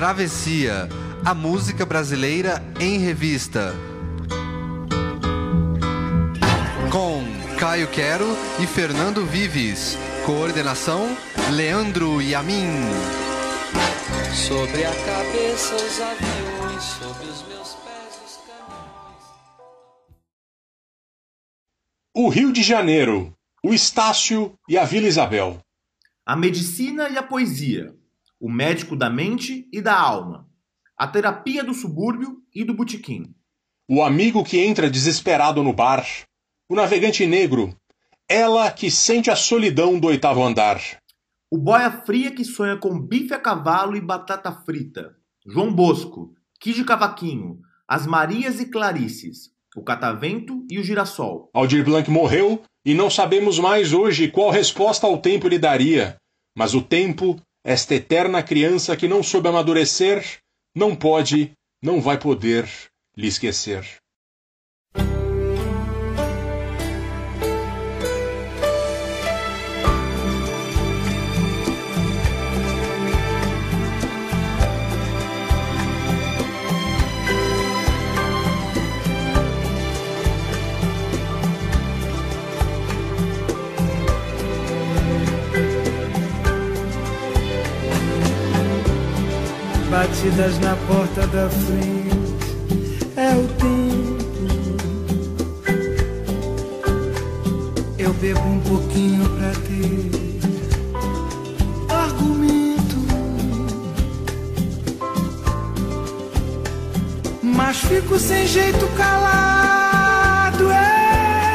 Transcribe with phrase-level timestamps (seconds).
[0.00, 0.88] Travessia,
[1.26, 3.74] a música brasileira em revista.
[6.90, 7.22] Com
[7.58, 8.24] Caio Quero
[8.62, 9.98] e Fernando Vives.
[10.24, 11.14] Coordenação:
[11.52, 12.64] Leandro Yamin.
[14.32, 19.24] Sobre a cabeça os aviões, sobre os meus pés os caminhos.
[22.16, 25.60] O Rio de Janeiro, o Estácio e a Vila Isabel.
[26.24, 27.94] A medicina e a poesia,
[28.40, 30.48] o médico da mente e da alma,
[30.96, 33.34] a terapia do subúrbio e do botequim.
[33.86, 36.06] O amigo que entra desesperado no bar,
[36.68, 37.76] o navegante negro,
[38.28, 40.80] ela que sente a solidão do oitavo andar.
[41.50, 45.16] O boia fria que sonha com bife a cavalo e batata frita.
[45.44, 51.50] João Bosco, Kid Cavaquinho, as Marias e Clarices, o Catavento e o Girassol.
[51.52, 56.16] Aldir Blanc morreu e não sabemos mais hoje qual resposta ao tempo lhe daria.
[56.56, 60.40] Mas o tempo, esta eterna criança que não soube amadurecer,
[60.74, 62.68] não pode, não vai poder
[63.16, 63.99] lhe esquecer.
[90.20, 92.36] Batidas na porta da frente
[93.16, 93.70] é o tempo.
[97.98, 100.10] Eu bebo um pouquinho pra ter
[101.88, 102.96] argumento,
[107.42, 110.68] mas fico sem jeito calado.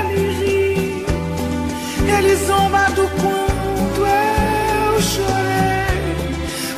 [0.10, 1.06] Ele ri,
[2.18, 6.16] ele zomba do quanto eu chorei,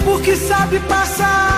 [0.03, 1.56] porque sabe passar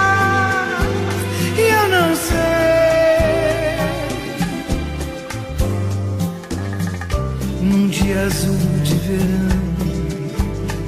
[8.13, 9.59] azul de verão,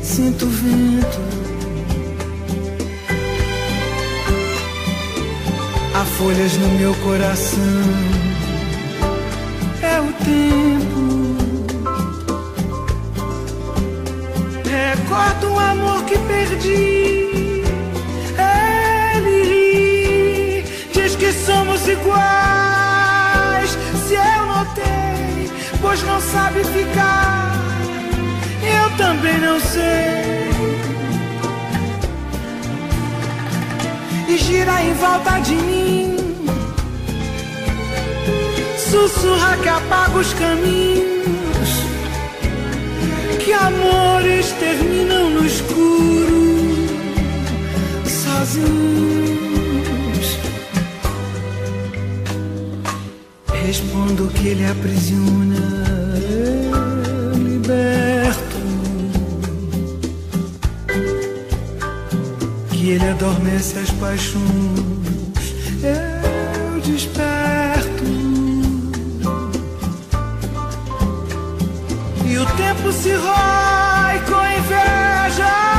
[0.01, 1.19] sinto o vento.
[5.93, 7.83] Há folhas no meu coração,
[9.81, 11.01] é o tempo.
[14.69, 17.63] Recordo um amor que perdi.
[19.15, 22.60] Ele ri, diz que somos iguais.
[25.91, 27.51] Pois não sabe ficar.
[28.63, 30.49] Eu também não sei.
[34.29, 36.15] E gira em volta de mim.
[38.77, 41.69] Sussurra que apaga os caminhos
[43.43, 46.87] que amores terminam no escuro,
[48.05, 49.50] sozinhos.
[53.65, 55.55] Respondo que ele aprisiona,
[56.29, 58.57] eu liberto.
[62.69, 64.41] Que ele adormece as paixões,
[65.83, 68.03] eu desperto.
[72.25, 75.70] E o tempo se rói com inveja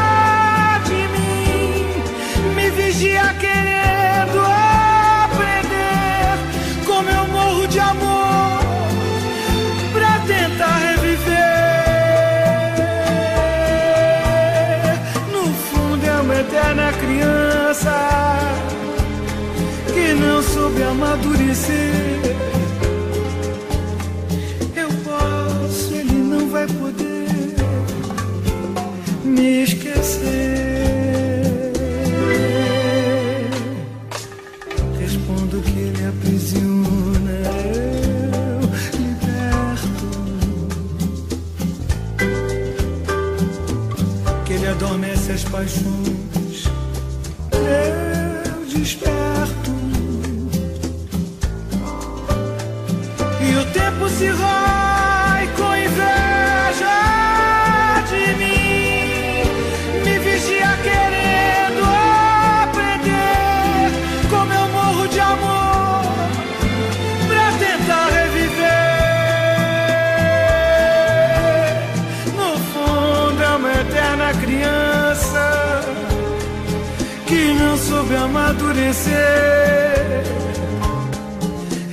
[21.12, 21.92] amadurecer.
[24.74, 27.28] Eu posso, ele não vai poder
[29.24, 30.22] me esquecer.
[34.98, 37.30] Respondo que ele aprisiona,
[37.74, 38.60] eu
[38.98, 40.08] liberto.
[44.46, 46.01] Que ele adormece as paixões,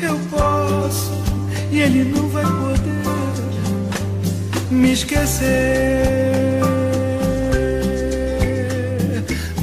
[0.01, 1.11] Eu posso
[1.71, 2.79] e ele não vai poder
[4.71, 5.49] me esquecer.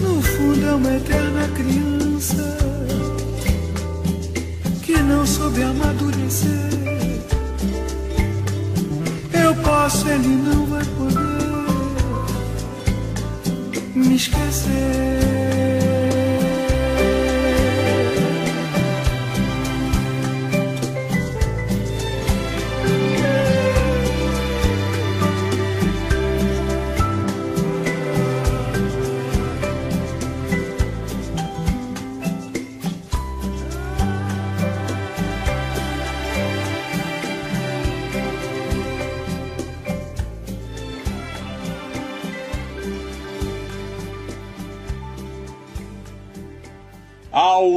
[0.00, 2.56] No fundo é uma eterna criança
[4.82, 6.50] que não soube amadurecer.
[9.32, 11.37] Eu posso, ele não vai poder
[13.94, 14.95] me esquecer.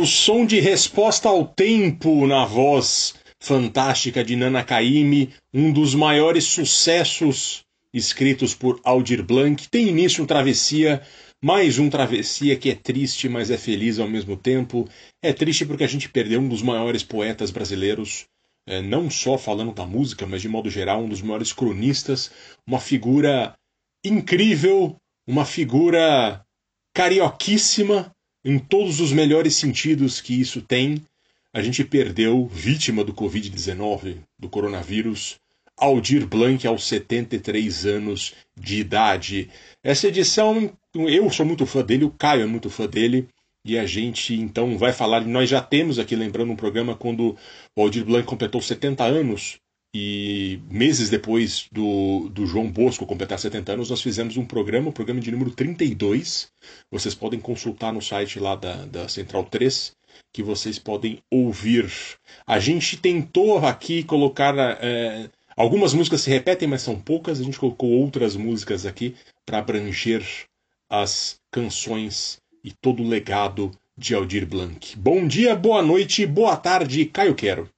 [0.09, 7.63] Som de resposta ao tempo na voz fantástica de Nana Caymmi, um dos maiores sucessos
[7.93, 11.01] escritos por Aldir Blanc, tem início um Travessia,
[11.41, 14.87] mais um Travessia que é triste, mas é feliz ao mesmo tempo.
[15.21, 18.25] É triste porque a gente perdeu um dos maiores poetas brasileiros,
[18.67, 22.31] é, não só falando da música, mas de modo geral, um dos maiores cronistas,
[22.67, 23.55] uma figura
[24.03, 24.95] incrível,
[25.27, 26.43] uma figura
[26.93, 28.11] carioquíssima
[28.43, 31.01] em todos os melhores sentidos que isso tem.
[31.53, 35.39] A gente perdeu, vítima do Covid-19, do coronavírus,
[35.77, 39.49] Aldir Blanc aos 73 anos de idade.
[39.83, 43.27] Essa edição, eu sou muito fã dele, o Caio é muito fã dele,
[43.65, 45.21] e a gente então vai falar.
[45.21, 47.37] Nós já temos aqui, lembrando, um programa quando
[47.75, 49.59] o Aldir Blanc completou 70 anos,
[49.93, 54.93] e meses depois do, do João Bosco completar 70 anos, nós fizemos um programa, o
[54.93, 56.47] programa de número 32.
[56.91, 59.93] Vocês podem consultar no site lá da, da Central 3,
[60.31, 61.91] que vocês podem ouvir.
[62.45, 64.55] A gente tentou aqui colocar.
[64.81, 67.39] É, algumas músicas se repetem, mas são poucas.
[67.39, 69.15] A gente colocou outras músicas aqui
[69.45, 70.23] para abranger
[70.87, 74.95] as canções e todo o legado de Aldir Blanc.
[74.97, 77.69] Bom dia, boa noite, boa tarde, Caio Quero.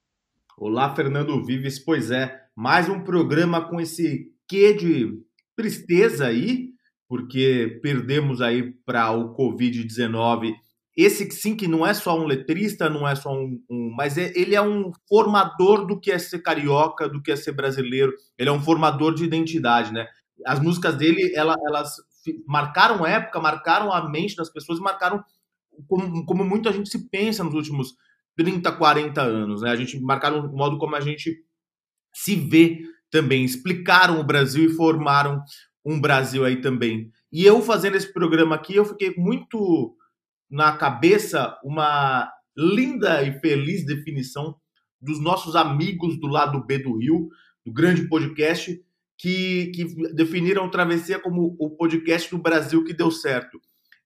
[0.63, 1.79] Olá, Fernando Vives.
[1.79, 5.11] Pois é, mais um programa com esse quê de
[5.55, 6.69] tristeza aí,
[7.09, 10.53] porque perdemos aí para o Covid-19.
[10.95, 14.31] Esse sim que não é só um letrista, não é só um, um mas é,
[14.35, 18.13] ele é um formador do que é ser carioca, do que é ser brasileiro.
[18.37, 20.05] Ele é um formador de identidade, né?
[20.45, 21.95] As músicas dele, ela, elas
[22.45, 25.23] marcaram época, marcaram a mente das pessoas, marcaram
[25.87, 27.95] como, como muita gente se pensa nos últimos
[28.37, 29.61] 30, 40 anos.
[29.61, 29.69] Né?
[29.69, 31.43] A gente marcaram o modo como a gente
[32.13, 33.43] se vê também.
[33.43, 35.43] Explicaram o Brasil e formaram
[35.85, 37.11] um Brasil aí também.
[37.31, 39.95] E eu fazendo esse programa aqui, eu fiquei muito
[40.49, 44.55] na cabeça uma linda e feliz definição
[44.99, 47.29] dos nossos amigos do lado B do Rio,
[47.65, 48.79] do grande podcast,
[49.17, 53.59] que, que definiram Travessia como o podcast do Brasil que deu certo.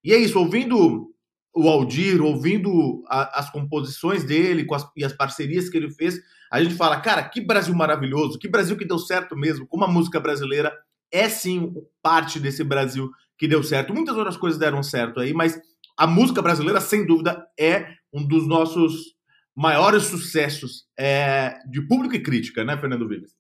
[0.04, 1.15] E é isso, ouvindo
[1.56, 6.20] o Aldir, ouvindo a, as composições dele as, e as parcerias que ele fez,
[6.52, 9.88] a gente fala, cara, que Brasil maravilhoso, que Brasil que deu certo mesmo, como a
[9.88, 10.74] música brasileira
[11.12, 13.94] é sim parte desse Brasil que deu certo.
[13.94, 15.60] Muitas outras coisas deram certo aí, mas
[15.98, 19.16] a música brasileira, sem dúvida, é um dos nossos
[19.56, 23.32] maiores sucessos é, de público e crítica, né, Fernando Vives?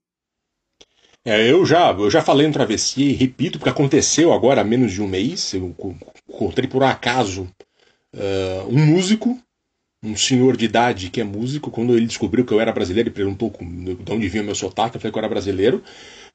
[1.26, 4.94] É, eu já, eu já falei no Travessia e repito, porque aconteceu agora há menos
[4.94, 5.54] de um mês.
[5.54, 5.76] Eu
[6.30, 7.50] encontrei por acaso
[8.16, 9.38] uh, um músico,
[10.04, 13.16] um senhor de idade que é músico, quando ele descobriu que eu era brasileiro, ele
[13.16, 15.84] perguntou de onde vinha meu sotaque, eu falei que eu era brasileiro.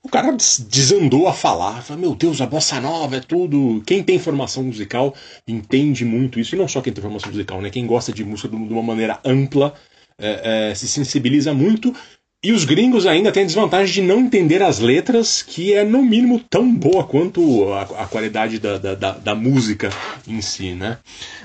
[0.03, 3.83] O cara desandou a falar, falou, meu Deus, a bossa nova é tudo.
[3.87, 5.15] Quem tem formação musical
[5.47, 7.69] entende muito isso, e não só quem tem formação musical, né?
[7.69, 9.75] Quem gosta de música de uma maneira ampla
[10.19, 11.95] é, é, se sensibiliza muito.
[12.43, 16.03] E os gringos ainda têm a desvantagem de não entender as letras, que é no
[16.03, 19.91] mínimo tão boa quanto a, a qualidade da, da, da, da, música
[20.27, 20.97] em si, né?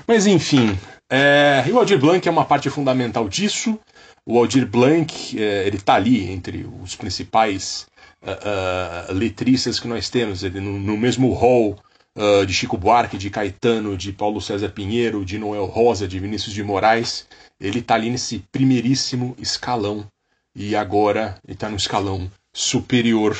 [0.06, 0.74] Mas enfim,
[1.10, 3.78] é, o Aldir Blanc é uma parte fundamental disso.
[4.24, 7.86] O Aldir Blanc, é, ele está ali entre os principais
[8.22, 11.78] uh, uh, letristas que nós temos, ele no, no mesmo hall
[12.16, 16.54] uh, de Chico Buarque, de Caetano, de Paulo César Pinheiro, de Noel Rosa, de Vinícius
[16.54, 17.26] de Moraes.
[17.60, 20.06] Ele está ali nesse primeiríssimo escalão
[20.56, 23.36] e agora ele está no escalão superior.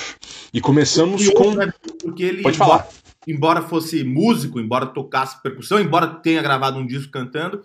[0.52, 1.54] E começamos com.
[1.54, 2.86] Né, porque ele, Pode falar.
[3.26, 7.62] Embora, fosse músico, embora tocasse percussão, embora tenha gravado um disco cantando,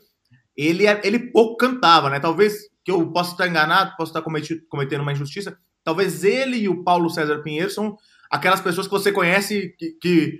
[0.58, 2.20] ele, é, ele pouco cantava, né?
[2.20, 4.24] Talvez que eu possa estar enganado, possa estar
[4.70, 5.56] cometendo uma injustiça.
[5.84, 7.96] Talvez ele e o Paulo César Pinheiro são
[8.30, 10.40] aquelas pessoas que você conhece que, que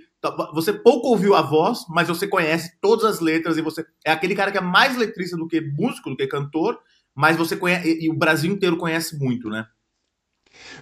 [0.54, 4.34] você pouco ouviu a voz, mas você conhece todas as letras e você é aquele
[4.34, 6.78] cara que é mais letrista do que músico, do que cantor,
[7.14, 9.66] mas você conhece, e o Brasil inteiro conhece muito, né?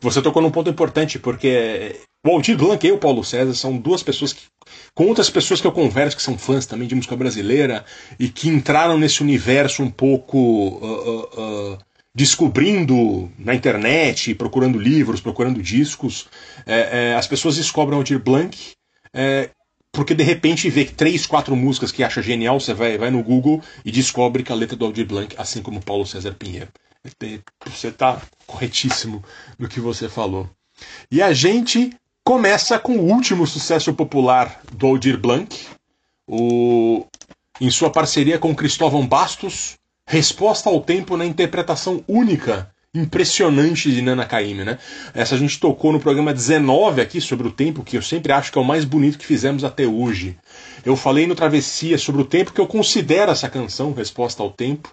[0.00, 4.02] Você tocou num ponto importante, porque o Aldir Blanc e o Paulo César são duas
[4.02, 4.42] pessoas que,
[4.94, 7.84] com outras pessoas que eu converso, que são fãs também de música brasileira,
[8.18, 11.78] e que entraram nesse universo um pouco uh, uh, uh,
[12.14, 16.28] descobrindo na internet, procurando livros, procurando discos,
[16.66, 18.72] é, é, as pessoas descobrem Aldir Blanc
[19.14, 19.50] é,
[19.92, 23.62] porque de repente vê três, quatro músicas que acha genial, você vai, vai no Google
[23.84, 26.68] e descobre que a letra do Aldir Blanc, assim como Paulo César Pinheiro.
[27.66, 29.24] Você está corretíssimo
[29.58, 30.48] no que você falou.
[31.10, 31.92] E a gente
[32.24, 35.66] começa com o último sucesso popular do Aldir Blanc,
[36.26, 37.04] o,
[37.60, 44.26] em sua parceria com Cristóvão Bastos, Resposta ao Tempo na interpretação única, impressionante de Nana
[44.26, 44.78] Caymmi, né?
[45.14, 48.50] Essa a gente tocou no programa 19 aqui sobre o tempo, que eu sempre acho
[48.50, 50.36] que é o mais bonito que fizemos até hoje.
[50.84, 54.90] Eu falei no Travessia sobre o tempo que eu considero essa canção, Resposta ao Tempo,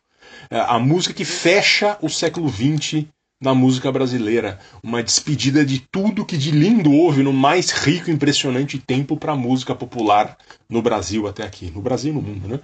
[0.52, 3.06] é, a música que fecha o século XX
[3.42, 4.60] na música brasileira.
[4.84, 9.34] Uma despedida de tudo que de lindo houve no mais rico e impressionante tempo para
[9.34, 10.38] a música popular
[10.70, 11.72] no Brasil até aqui.
[11.74, 12.60] No Brasil e no mundo, né?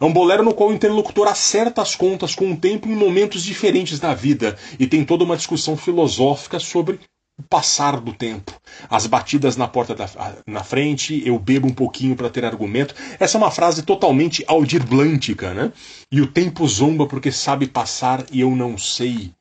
[0.00, 3.42] É um bolero no qual o interlocutor acerta as contas com o tempo em momentos
[3.42, 6.98] diferentes da vida e tem toda uma discussão filosófica sobre
[7.38, 8.52] o passar do tempo.
[8.88, 10.08] As batidas na porta da,
[10.46, 12.94] na frente, eu bebo um pouquinho para ter argumento.
[13.20, 15.70] Essa é uma frase totalmente aldirblântica, né?
[16.10, 19.32] E o tempo zomba porque sabe passar e eu não sei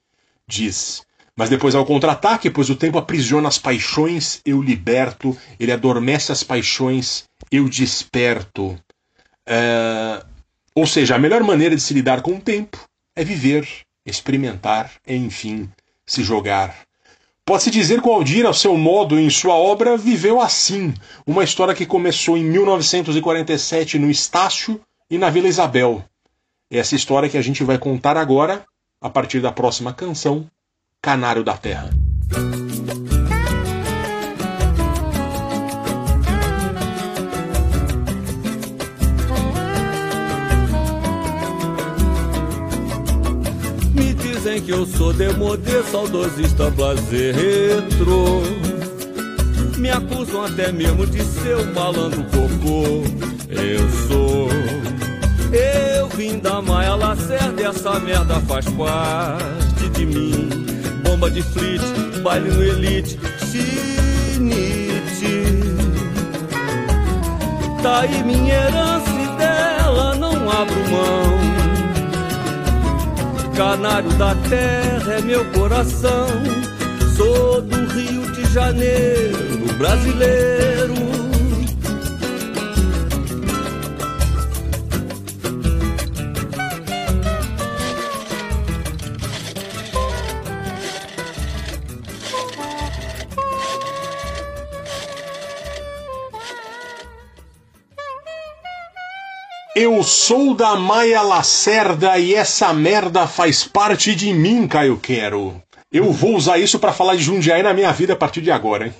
[0.47, 1.03] diz.
[1.37, 6.43] Mas depois ao contra-ataque, pois o tempo aprisiona as paixões, eu liberto, ele adormece as
[6.43, 8.77] paixões, eu desperto.
[9.45, 10.23] É...
[10.73, 12.77] Ou seja, a melhor maneira de se lidar com o tempo
[13.15, 13.67] é viver,
[14.05, 15.69] experimentar, enfim,
[16.05, 16.85] se jogar.
[17.45, 20.93] Pode-se dizer que o Aldir, ao seu modo, em sua obra, viveu assim,
[21.27, 26.03] uma história que começou em 1947 no Estácio e na Vila Isabel.
[26.71, 28.65] Essa história que a gente vai contar agora
[29.05, 30.50] a partir da próxima canção,
[31.00, 31.91] Canário da Terra.
[43.93, 48.41] Me dizem que eu sou demodê, saudosista, blazer, retro.
[49.77, 53.03] Me acusam até mesmo de ser um malandro cocô.
[53.50, 54.50] Eu sou
[55.55, 60.50] eu vim da Maia Lacerda e essa merda faz parte de mim.
[61.03, 61.81] Bomba de flit,
[62.21, 64.95] baile no elite, chinite.
[67.81, 71.39] Tá aí minha herança e dela não abro mão.
[73.55, 76.27] Canário da terra é meu coração.
[77.15, 81.14] Sou do Rio de Janeiro, brasileiro
[99.77, 105.62] Eu sou da Maia Lacerda e essa merda faz parte de mim, Caio Quero.
[105.91, 108.96] Eu vou usar isso para falar de Jundiaí na minha vida a partir de agora.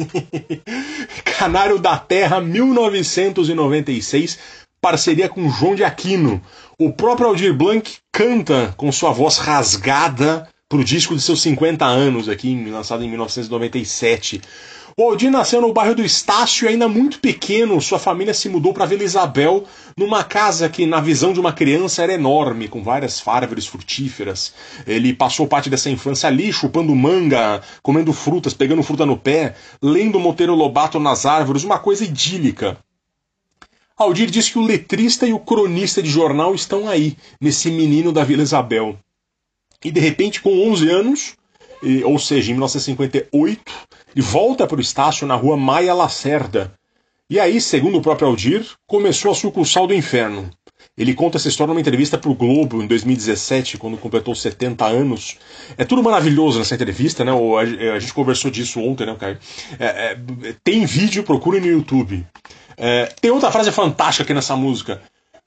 [1.40, 4.38] Canário da Terra, 1996,
[4.82, 6.42] parceria com João de Aquino.
[6.78, 12.28] O próprio Aldir Blanc canta com sua voz rasgada pro disco de seus 50 anos
[12.28, 14.42] aqui, lançado em 1997.
[14.98, 18.74] O Aldir nasceu no bairro do Estácio e ainda muito pequeno, sua família se mudou
[18.74, 19.66] para Vila Isabel,
[19.98, 24.54] numa casa que, na visão de uma criança, era enorme, com várias árvores frutíferas.
[24.88, 30.18] Ele passou parte dessa infância ali, chupando manga, comendo frutas, pegando fruta no pé, lendo
[30.18, 32.78] Monteiro Lobato nas árvores, uma coisa idílica.
[33.98, 38.24] Aldir diz que o letrista e o cronista de jornal estão aí, nesse menino da
[38.24, 38.98] Vila Isabel.
[39.84, 41.34] E de repente, com 11 anos,
[42.06, 43.62] ou seja, em 1958,
[44.16, 46.74] e volta para o estácio na rua Maia Lacerda.
[47.30, 50.50] E aí, segundo o próprio Aldir, começou a sucursal do inferno.
[50.98, 55.38] Ele conta essa história numa entrevista para o Globo em 2017, quando completou 70 anos.
[55.78, 57.32] É tudo maravilhoso nessa entrevista, né?
[57.94, 59.38] A gente conversou disso ontem, né, Caio?
[59.78, 60.18] É, é,
[60.64, 62.26] tem vídeo, procure no YouTube.
[62.78, 65.02] É, tem outra frase fantástica aqui nessa música.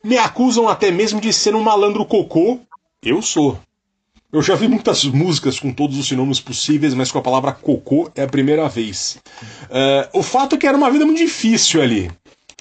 [0.05, 2.61] Me acusam até mesmo de ser um malandro cocô.
[3.03, 3.59] Eu sou.
[4.31, 8.11] Eu já vi muitas músicas com todos os sinônimos possíveis, mas com a palavra cocô
[8.15, 9.17] é a primeira vez.
[9.71, 12.11] Uh, o fato é que era uma vida muito difícil ali.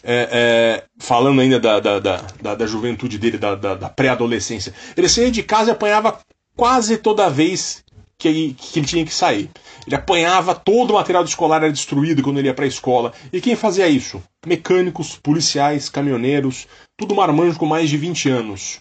[0.02, 4.74] É, é, falando ainda da, da, da, da, juventude dele, da, da, pré-adolescência.
[4.96, 6.18] Ele saía de casa e apanhava
[6.56, 7.84] quase toda vez
[8.18, 9.50] que que ele tinha que sair.
[9.86, 13.12] Ele apanhava, todo o material escolar era destruído quando ele ia para a escola.
[13.34, 14.24] E quem fazia isso?
[14.46, 18.80] Mecânicos, policiais, caminhoneiros, tudo marmanjo com mais de 20 anos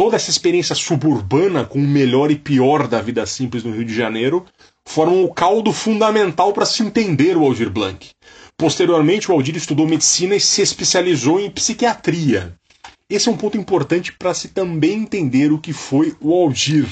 [0.00, 3.94] toda essa experiência suburbana com o melhor e pior da vida simples no Rio de
[3.94, 4.46] Janeiro
[4.82, 8.08] formam o caldo fundamental para se entender o Aldir Blanc.
[8.56, 12.54] Posteriormente, o Aldir estudou medicina e se especializou em psiquiatria.
[13.10, 16.88] Esse é um ponto importante para se também entender o que foi o Aldir.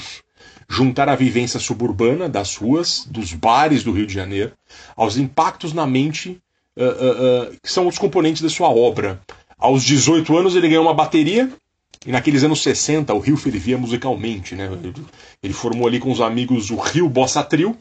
[0.69, 4.51] juntar a vivência suburbana das ruas, dos bares do Rio de Janeiro,
[4.95, 6.39] aos impactos na mente
[6.77, 9.19] uh, uh, uh, que são os componentes da sua obra.
[9.57, 11.51] Aos 18 anos ele ganhou uma bateria
[12.05, 14.55] e naqueles anos 60 o Rio fervia musicalmente.
[14.55, 14.69] Né?
[15.41, 17.77] Ele formou ali com os amigos o Rio Bossa Trio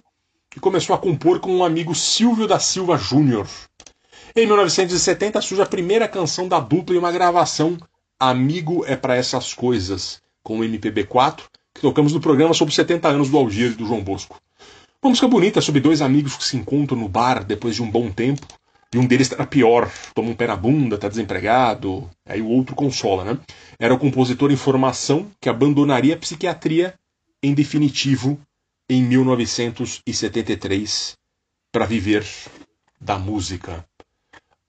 [0.57, 3.47] e começou a compor com um amigo Silvio da Silva Júnior.
[4.35, 7.79] Em 1970 surge a primeira canção da dupla em uma gravação
[8.21, 13.31] Amigo é para essas coisas, com o MPB4, que tocamos no programa sobre 70 anos
[13.31, 14.41] do Aldir e do João Bosco.
[15.01, 18.11] Uma música bonita sobre dois amigos que se encontram no bar depois de um bom
[18.11, 18.45] tempo,
[18.95, 22.75] e um deles está pior, toma um pé na bunda, está desempregado, aí o outro
[22.75, 23.39] consola, né?
[23.79, 26.95] Era o compositor em formação que abandonaria a psiquiatria
[27.43, 28.41] em definitivo
[28.89, 31.17] em 1973
[31.71, 32.27] para viver
[33.01, 33.85] da música.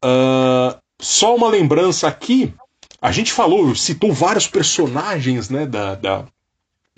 [0.04, 2.54] Uh, só uma lembrança aqui
[3.02, 6.26] a gente falou, citou vários personagens né, da, da,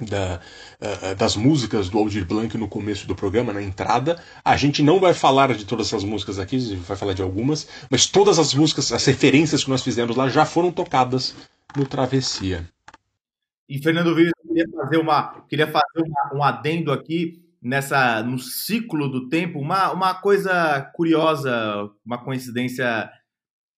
[0.01, 0.39] da
[0.81, 4.21] uh, das músicas do Aldir Blanc no começo do programa, na entrada.
[4.43, 8.05] A gente não vai falar de todas essas músicas aqui, vai falar de algumas, mas
[8.05, 11.35] todas as músicas, as referências que nós fizemos lá já foram tocadas
[11.75, 12.67] no Travessia.
[13.69, 18.39] E Fernando Vives, eu queria fazer, uma, queria fazer uma, um adendo aqui nessa no
[18.39, 23.09] ciclo do tempo, uma, uma coisa curiosa, uma coincidência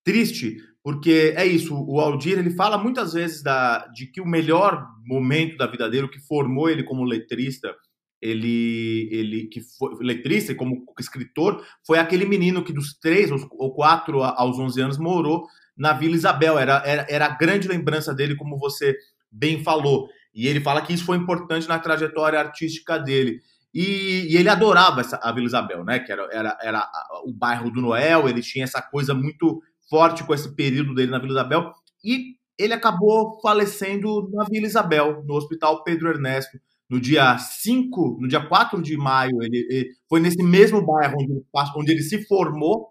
[0.03, 4.86] triste, porque é isso, o Aldir ele fala muitas vezes da, de que o melhor
[5.06, 7.74] momento da vida dele, o que formou ele como letrista,
[8.22, 13.74] ele, ele que foi letrista e como escritor, foi aquele menino que dos três ou
[13.74, 16.58] quatro aos onze anos morou na Vila Isabel.
[16.58, 18.96] Era, era, era a grande lembrança dele, como você
[19.32, 20.10] bem falou.
[20.34, 23.42] E ele fala que isso foi importante na trajetória artística dele.
[23.74, 26.00] E, e, ele adorava essa, a Vila Isabel, né?
[26.00, 26.92] Que era, era, era
[27.25, 31.20] o bairro do Noel, ele tinha essa coisa muito forte com esse período dele na
[31.20, 31.74] Vila Isabel,
[32.04, 38.28] e ele acabou falecendo na Vila Isabel, no Hospital Pedro Ernesto, no dia 5, no
[38.28, 39.41] dia 4 de maio.
[39.41, 41.43] Ele, ele foi nesse mesmo bairro onde,
[41.76, 42.89] onde ele se formou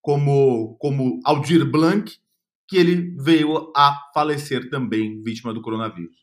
[0.00, 2.16] como, como Aldir Blanc,
[2.68, 6.22] que ele veio a falecer também, vítima do coronavírus.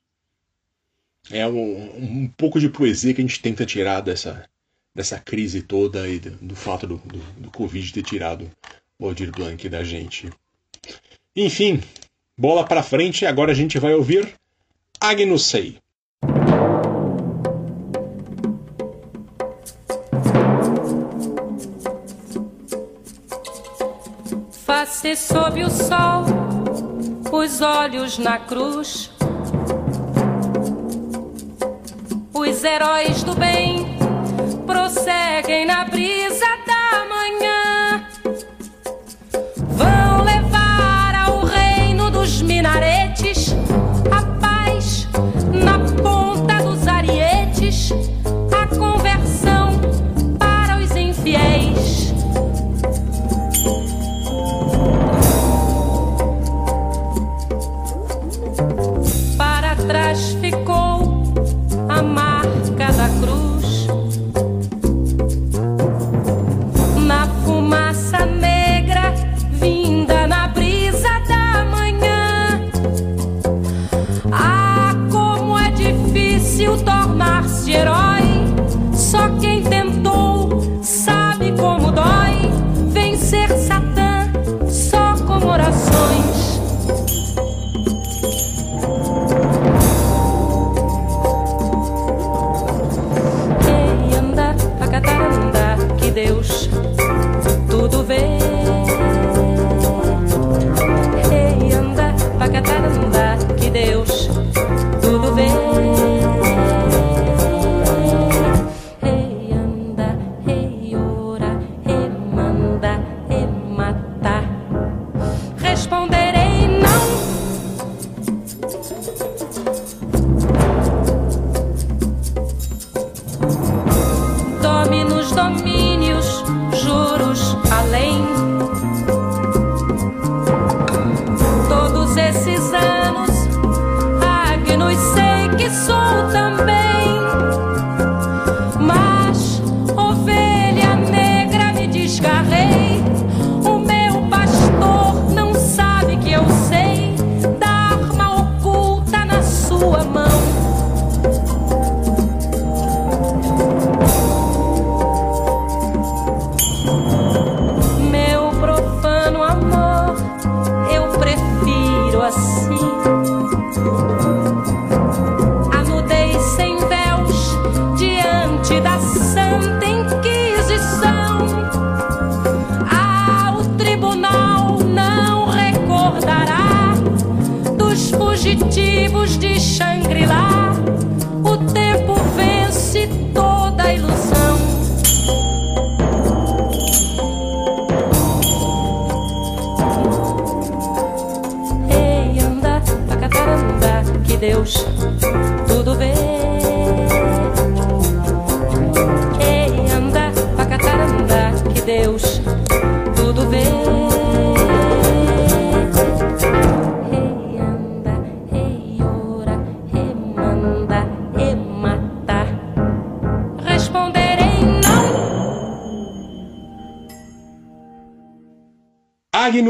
[1.29, 4.49] É um, um pouco de poesia que a gente tenta tirar dessa,
[4.95, 8.49] dessa crise toda e do, do fato do, do, do Covid ter tirado
[9.01, 10.29] Aldir Blanc da gente.
[11.33, 11.81] Enfim,
[12.37, 14.35] bola para frente, agora a gente vai ouvir
[14.99, 15.77] Agnus Sei.
[24.65, 26.25] Face sob o sol,
[27.31, 29.09] os olhos na cruz.
[32.33, 33.97] Os heróis do bem
[34.65, 36.58] prosseguem na brisa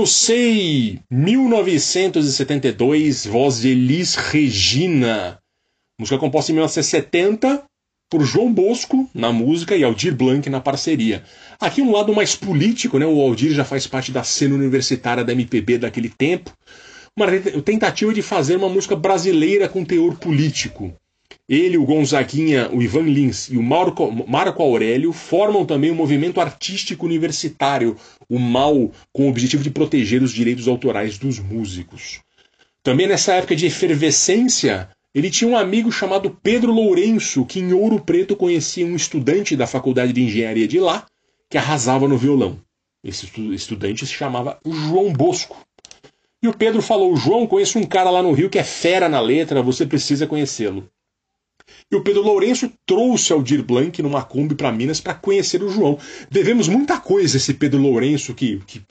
[0.09, 5.37] Sei, 1972, voz de Elis Regina.
[5.99, 7.63] Música composta em 1970
[8.09, 11.23] por João Bosco na música e Aldir Blanc na parceria.
[11.59, 13.05] Aqui um lado mais político, né?
[13.05, 16.51] O Aldir já faz parte da cena universitária da MPB daquele tempo.
[17.15, 17.27] Uma
[17.61, 20.91] tentativa de fazer uma música brasileira com teor político.
[21.47, 26.39] Ele, o Gonzaguinha, o Ivan Lins e o Marco, Marco Aurélio formam também um movimento
[26.39, 27.95] artístico universitário,
[28.29, 32.19] o MAU, com o objetivo de proteger os direitos autorais dos músicos.
[32.83, 37.99] Também nessa época de efervescência, ele tinha um amigo chamado Pedro Lourenço, que em Ouro
[37.99, 41.05] Preto conhecia um estudante da Faculdade de Engenharia de lá,
[41.49, 42.59] que arrasava no violão.
[43.03, 45.65] Esse estu- estudante se chamava João Bosco.
[46.43, 49.19] E o Pedro falou: João, conheço um cara lá no Rio que é fera na
[49.19, 50.87] letra, você precisa conhecê-lo.
[51.91, 55.97] E o Pedro Lourenço trouxe Aldir Blanc numa Kombi para Minas para conhecer o João.
[56.29, 58.81] Devemos muita coisa a esse Pedro Lourenço que, que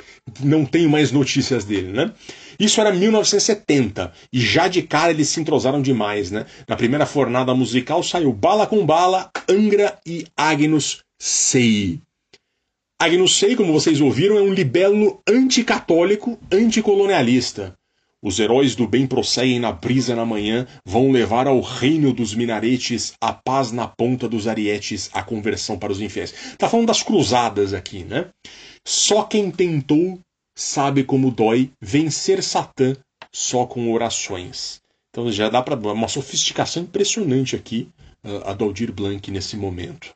[0.41, 2.13] não tenho mais notícias dele, né?
[2.59, 6.47] Isso era 1970 e já de cara eles se entrosaram demais, né?
[6.67, 12.01] Na primeira fornada musical saiu Bala com Bala, Angra e Agnus Sei.
[13.01, 17.78] Agnus Sei, como vocês ouviram, é um libelo anticatólico, anticolonialista.
[18.23, 23.13] Os heróis do bem prosseguem na brisa na manhã, vão levar ao reino dos minaretes
[23.21, 26.35] a paz na ponta dos arietes, a conversão para os infiéis.
[26.59, 28.29] Tá falando das cruzadas aqui, né?
[28.85, 30.19] Só quem tentou
[30.57, 32.97] sabe como dói vencer Satã
[33.33, 34.81] só com orações.
[35.11, 37.89] Então já dá para uma sofisticação impressionante aqui
[38.25, 40.13] uh, a do Aldir Blanc nesse momento.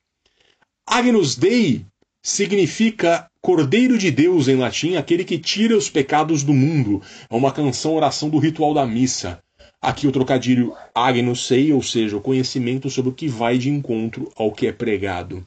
[0.87, 1.87] Agnus Dei
[2.23, 7.03] significa Cordeiro de Deus em latim, aquele que tira os pecados do mundo.
[7.29, 9.43] É uma canção oração do ritual da missa.
[9.81, 14.31] Aqui o trocadilho Agnus Sei, ou seja, o conhecimento sobre o que vai de encontro
[14.37, 15.45] ao que é pregado.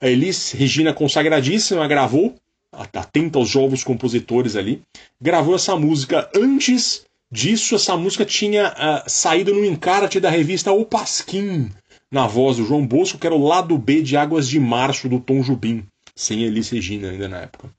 [0.00, 2.36] A Elis Regina Consagradíssima gravou,
[2.72, 4.80] atenta aos jovens compositores ali,
[5.20, 7.74] gravou essa música antes disso.
[7.74, 11.68] Essa música tinha uh, saído no encarte da revista O Pasquim,
[12.12, 15.18] na voz do João Bosco, que era o lado B de Águas de Março do
[15.18, 17.70] Tom Jubim sem Elis Regina ainda na época.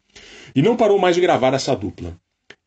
[0.56, 2.17] E não parou mais de gravar essa dupla.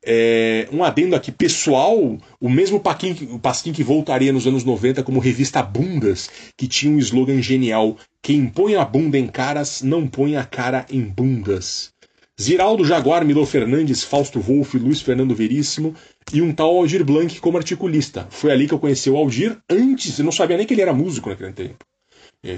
[0.04, 1.98] É, um adendo aqui pessoal,
[2.40, 6.92] o mesmo Paquim, o Pasquim que voltaria nos anos 90 como revista Bundas, que tinha
[6.92, 11.92] um slogan genial: Quem põe a bunda em caras, não põe a cara em bundas.
[12.40, 15.92] Ziraldo Jaguar, Milo Fernandes, Fausto Wolff, Luiz Fernando Veríssimo
[16.32, 18.28] e um tal Aldir Blanc como articulista.
[18.30, 20.94] Foi ali que eu conheci o Aldir antes, eu não sabia nem que ele era
[20.94, 21.84] músico naquele tempo,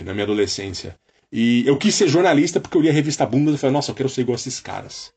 [0.04, 0.96] na minha adolescência.
[1.32, 3.94] E eu quis ser jornalista porque eu li a revista Bundas e falei, nossa, eu
[3.94, 5.12] quero ser igual a esses caras.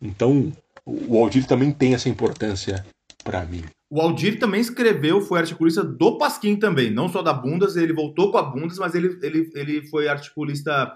[0.00, 0.52] Então,
[0.84, 2.84] o Aldir também tem essa importância
[3.22, 3.64] para mim.
[3.90, 8.30] O Aldir também escreveu, foi articulista do Pasquim também, não só da Bundas, ele voltou
[8.30, 10.92] com a Bundas, mas ele, ele, ele foi articulista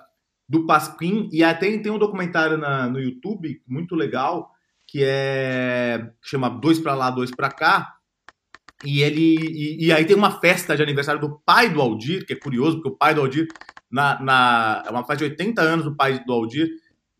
[0.48, 4.50] do Pasquim, e até tem um documentário na, no YouTube muito legal,
[4.86, 7.94] que é chama Dois para Lá, Dois para Cá,
[8.84, 12.32] e ele e, e, aí tem uma festa de aniversário do pai do Aldir, que
[12.34, 13.48] é curioso, porque o pai do Aldir
[13.92, 16.68] na, na, é uma festa de 80 anos do pai do Aldir,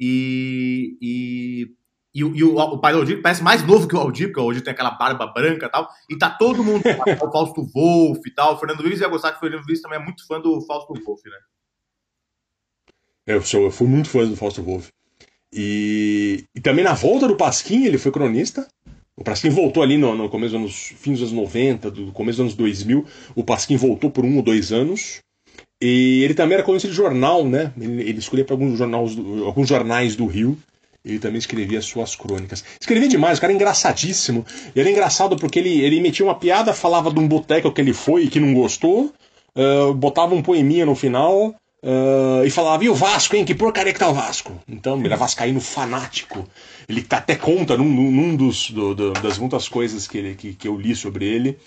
[0.01, 1.75] e, e,
[2.15, 4.45] e, e o, o, pai do Aldir parece mais novo que o Aldir, porque o
[4.45, 6.83] Aldir tem aquela barba branca e tal, e tá todo mundo,
[7.23, 10.01] o Fausto Wolff e tal, o Fernando Vives ia gostar que o Fernando Vives também
[10.01, 11.37] é muito fã do Fausto Wolff, né?
[13.27, 14.91] Eu, sou, eu fui muito fã do Fausto Wolff.
[15.53, 18.67] E, e também na volta do Pasquim, ele foi cronista,
[19.15, 22.39] o Pasquim voltou ali no, no começo dos anos, fins dos anos 90, do começo
[22.39, 23.07] dos anos 2000.
[23.35, 25.21] O Pasquim voltou por um ou dois anos.
[25.85, 27.73] E ele também era colunista de jornal, né?
[27.77, 30.57] Ele, ele escolhia para alguns, jornais do, alguns jornais do Rio.
[31.05, 32.63] Ele também escrevia suas crônicas.
[32.81, 34.47] Escrevia demais, o cara é engraçadíssimo.
[34.77, 37.93] E era engraçado porque ele, ele metia uma piada, falava de um boteco que ele
[37.93, 39.13] foi e que não gostou,
[39.57, 41.53] uh, botava um poeminha no final,
[41.85, 43.45] Uh, e falava, e o Vasco, hein?
[43.45, 44.53] Que porcaria que tá o Vasco?
[44.69, 46.49] Então, ele é vascaíno fanático.
[46.89, 50.69] Ele até conta num, num dos, do, do, das muitas coisas que, ele, que, que
[50.69, 51.59] eu li sobre ele.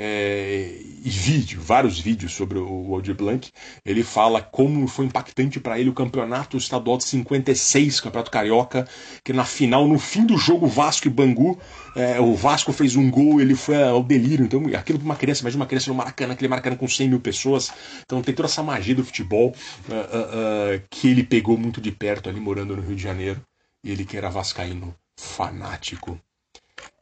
[0.00, 3.50] É, e vídeo, vários vídeos sobre o Aldir Blanc.
[3.84, 8.86] Ele fala como foi impactante para ele o campeonato estadual de 56, Campeonato Carioca,
[9.24, 11.58] que na final, no fim do jogo Vasco e Bangu,
[11.96, 14.44] é, o Vasco fez um gol, ele foi ao delírio.
[14.44, 17.20] Então, aquilo para uma criança, imagina uma criança no Maracanã, aquele Maracanã com 100 mil
[17.20, 17.72] pessoas.
[18.04, 19.48] Então, tem toda essa magia do futebol
[19.88, 23.42] uh, uh, uh, que ele pegou muito de perto ali, morando no Rio de Janeiro.
[23.82, 26.20] Ele que era vascaíno fanático.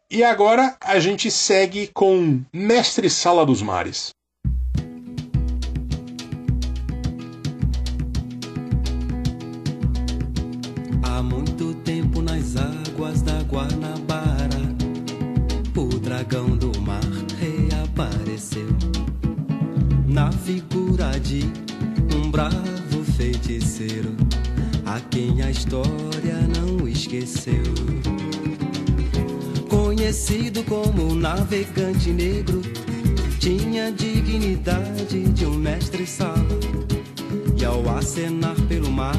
[0.09, 4.11] E agora a gente segue com Mestre Sala dos Mares.
[11.03, 14.63] Há muito tempo nas águas da Guanabara,
[15.77, 17.01] o dragão do mar
[17.41, 18.69] reapareceu
[20.07, 21.41] na figura de
[22.15, 24.15] um bravo feiticeiro,
[24.87, 27.65] a quem a história não esqueceu.
[30.07, 32.63] Conhecido como navegante negro,
[33.41, 36.47] tinha dignidade de um mestre-sala.
[37.61, 39.17] E ao acenar pelo mar,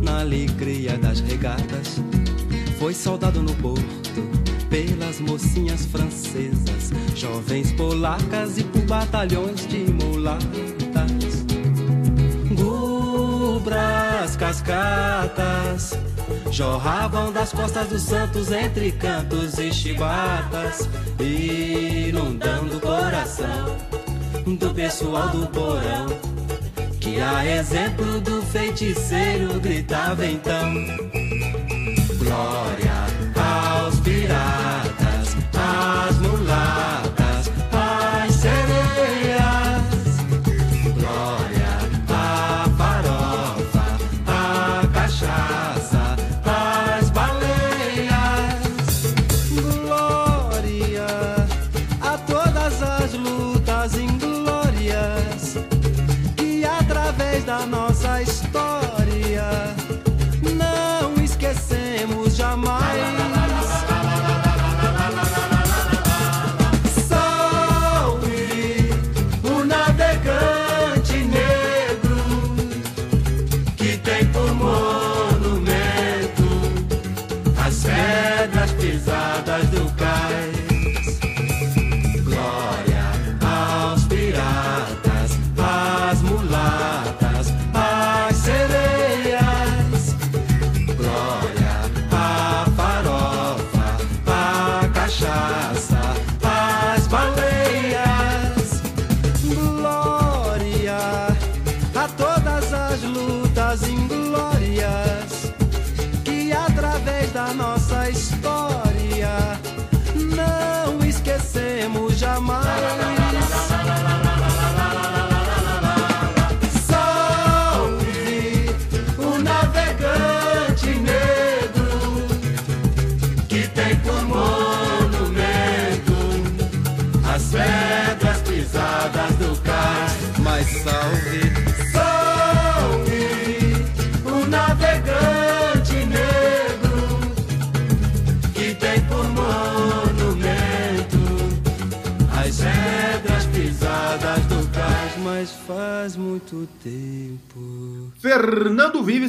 [0.00, 2.00] na alegria das regatas,
[2.78, 4.22] foi soldado no porto
[4.70, 11.44] pelas mocinhas francesas, jovens polacas e por batalhões de mulatas.
[12.54, 15.98] Gubras, cascatas,
[16.50, 20.88] jorravam das costas dos santos entre cantos e chibatas,
[21.18, 23.76] inundando o coração
[24.46, 26.06] do pessoal do porão.
[27.00, 30.74] Que a exemplo do feiticeiro gritava então
[32.18, 32.92] Glória
[33.34, 37.09] aos piratas, às mulatas,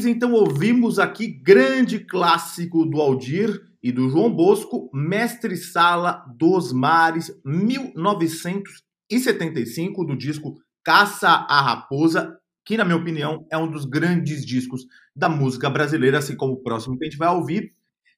[0.05, 7.29] Então ouvimos aqui grande clássico do Aldir e do João Bosco, Mestre Sala dos Mares,
[7.43, 14.85] 1975, do disco Caça a Raposa, que na minha opinião é um dos grandes discos
[15.15, 17.73] da música brasileira, assim como o próximo que a gente vai ouvir.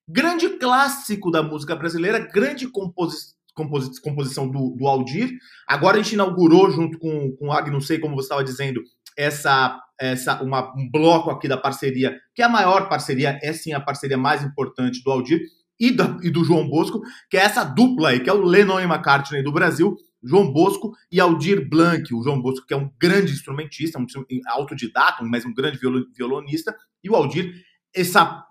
[0.08, 5.32] Grande clássico da música brasileira, grande composi composi composição do, do Aldir.
[5.68, 8.82] Agora a gente inaugurou junto com, com o Agno Sei, como você estava dizendo,
[9.18, 13.74] essa, essa uma, um bloco aqui da parceria, que é a maior parceria, é sim
[13.74, 15.42] a parceria mais importante do Aldir
[15.80, 18.80] e, da, e do João Bosco, que é essa dupla aí, que é o Lennon
[18.80, 22.14] e McCartney do Brasil, João Bosco e Aldir Blanc.
[22.14, 24.06] O João Bosco, que é um grande instrumentista, um
[24.48, 25.78] autodidata, mas um grande
[26.16, 27.54] violonista, e o Aldir,
[27.94, 28.46] essa,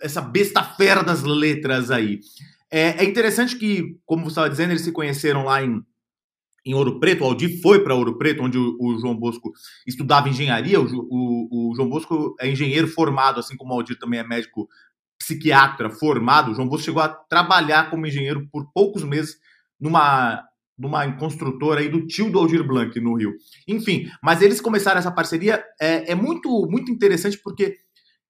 [0.00, 2.20] essa besta fera das letras aí.
[2.70, 5.82] É, é interessante que, como você estava dizendo, eles se conheceram lá em,
[6.64, 9.52] em Ouro Preto, o Aldir foi para Ouro Preto, onde o, o, João Bosco
[9.86, 10.80] estudava engenharia.
[10.80, 14.68] O, o, o, João Bosco é engenheiro formado, assim como o Aldir também é médico
[15.18, 16.50] psiquiatra formado.
[16.50, 19.36] O João Bosco chegou a trabalhar como engenheiro por poucos meses
[19.80, 20.44] numa,
[20.76, 23.34] numa construtora aí do tio do Aldir Blanc no Rio.
[23.66, 25.64] Enfim, mas eles começaram essa parceria.
[25.80, 27.76] É, é muito, muito interessante porque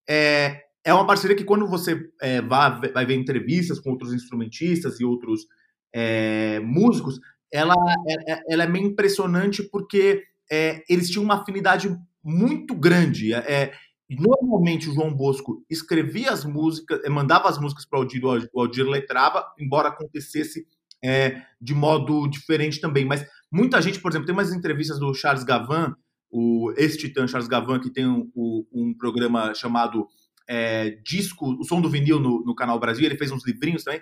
[0.09, 4.99] é, é uma parceria que quando você é, vai, vai ver entrevistas com outros instrumentistas
[5.01, 5.47] e outros
[5.93, 7.21] é, músicos,
[7.53, 7.75] ela,
[8.09, 13.33] é- ela é meio impressionante porque é, eles tinham uma afinidade muito grande.
[13.35, 13.73] É,
[14.11, 18.61] normalmente o João Bosco escrevia as músicas, eh, mandava as músicas para o Aldir, o
[18.61, 20.67] Aldir letrava, embora acontecesse
[21.05, 23.05] é, de modo diferente também.
[23.05, 25.95] Mas muita gente, por exemplo, tem umas entrevistas do Charles Gavan,
[26.31, 30.07] o ex-titã Charles Gavan, que tem um, um- um programa chamado
[30.49, 34.01] é, Disco, o Som do Vinil no, no Canal Brasil, ele fez uns livrinhos também.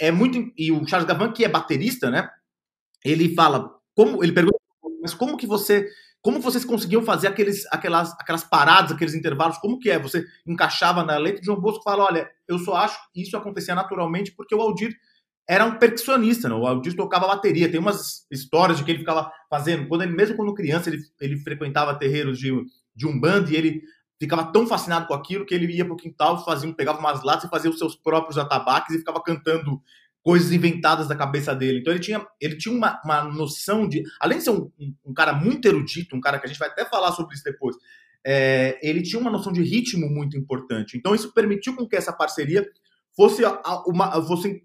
[0.00, 0.50] É muito.
[0.56, 2.28] E o Charles Gavan, que é baterista, né?
[3.04, 4.58] Ele fala, como ele pergunta,
[5.00, 5.88] mas como que você,
[6.20, 9.58] como vocês conseguiam fazer aqueles, aquelas, aquelas paradas, aqueles intervalos?
[9.58, 9.98] Como que é?
[9.98, 11.42] Você encaixava na letra?
[11.42, 14.96] João Bosco fala, olha, eu só acho que isso acontecia naturalmente porque o Aldir
[15.48, 16.54] era um percussionista, né?
[16.54, 17.70] o Aldir tocava bateria.
[17.70, 21.36] Tem umas histórias de que ele ficava fazendo, quando ele, mesmo quando criança, ele, ele
[21.38, 22.52] frequentava terreiros de,
[22.94, 23.82] de umbanda e ele
[24.20, 27.50] ficava tão fascinado com aquilo que ele ia pro quintal, fazia, pegava umas latas e
[27.50, 29.82] fazia os seus próprios atabaques e ficava cantando
[30.22, 31.80] coisas inventadas da cabeça dele.
[31.80, 34.02] Então ele tinha, ele tinha uma, uma noção de.
[34.20, 36.68] Além de ser um, um- um cara muito erudito, um cara que a gente vai
[36.68, 37.76] até falar sobre isso depois,
[38.24, 40.96] é, ele tinha uma noção de ritmo muito importante.
[40.96, 42.66] Então isso permitiu com que essa parceria
[43.16, 43.42] fosse
[43.86, 44.12] uma.
[44.26, 44.62] Fosse,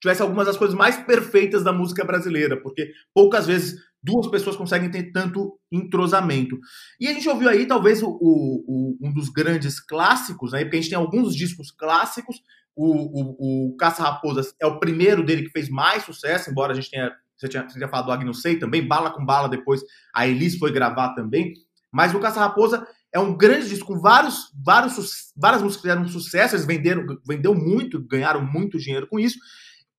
[0.00, 4.90] tivesse algumas das coisas mais perfeitas da música brasileira, porque poucas vezes duas pessoas conseguem
[4.90, 6.58] ter tanto entrosamento.
[7.00, 10.64] E a gente ouviu aí, talvez, o- o- um dos grandes clássicos, né?
[10.64, 12.42] Porque a gente tem alguns discos clássicos.
[12.74, 16.74] O, o, o Caça Raposas é o primeiro dele que fez mais sucesso, embora a
[16.74, 17.12] gente tenha.
[17.36, 19.82] Você tinha, você tinha falado do Agno Sei também, Bala com Bala, depois
[20.14, 21.54] a Elis foi gravar também.
[21.90, 26.54] Mas o Caça Raposa é um grande disco com vários, vários, várias músicas fizeram sucesso,
[26.54, 29.38] eles venderam, vendeu muito, ganharam muito dinheiro com isso.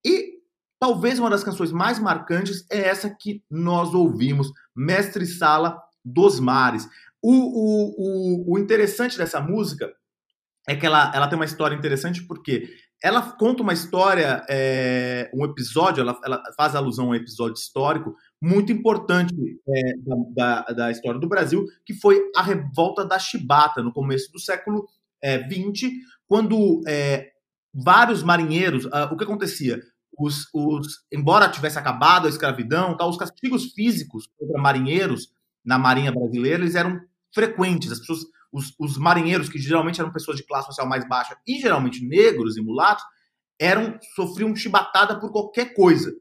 [0.04, 0.40] E
[0.80, 6.90] talvez uma das canções mais marcantes é essa que nós ouvimos, Mestre Sala dos Mares.
[7.22, 9.94] O, o, o, o interessante dessa música
[10.67, 12.69] é que ela, ela tem uma história interessante porque
[13.04, 18.15] ela conta uma história, é, um episódio, ela, ela faz alusão a um episódio histórico
[18.41, 19.34] muito importante
[19.67, 19.93] é,
[20.34, 24.88] da, da, história do Brasil, que foi a revolta da Chibata, no começo do século
[25.21, 25.91] XX,
[26.28, 27.32] quando é,
[27.73, 29.82] vários marinheiros, ah, o que acontecia?
[30.17, 35.30] Os, os, embora tivesse acabado a escravidão, tal, os castigos físicos contra marinheiros
[35.65, 36.99] na Marinha Brasileira eles eram
[37.34, 37.91] frequentes.
[37.91, 38.19] As pessoas,
[38.54, 42.56] os, os marinheiros, que geralmente eram pessoas de classe social mais baixa e geralmente negros
[42.56, 43.04] e mulatos,
[43.60, 46.13] eram sofriam chibatada por qualquer coisa.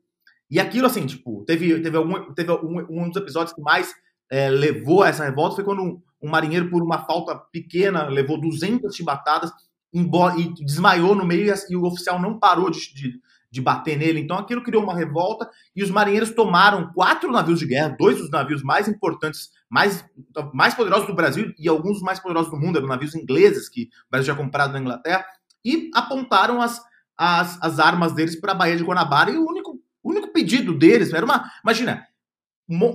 [0.51, 3.95] E aquilo, assim, tipo, teve, teve, algum, teve um, um dos episódios que mais
[4.31, 8.41] é, levou a essa revolta foi quando um, um marinheiro, por uma falta pequena, levou
[8.41, 9.53] 200 chibatadas
[9.93, 13.21] embora, e desmaiou no meio e, e o oficial não parou de, de,
[13.53, 14.19] de bater nele.
[14.19, 18.31] Então aquilo criou uma revolta e os marinheiros tomaram quatro navios de guerra, dois dos
[18.31, 20.05] navios mais importantes, mais,
[20.55, 23.83] mais poderosos do Brasil e alguns dos mais poderosos do mundo, eram navios ingleses que
[23.83, 25.25] o Brasil tinha comprado na Inglaterra,
[25.65, 26.81] e apontaram as,
[27.17, 29.31] as, as armas deles para a Baía de Guanabara.
[29.31, 31.49] E o único, único pedido deles era uma.
[31.63, 32.07] Imagina,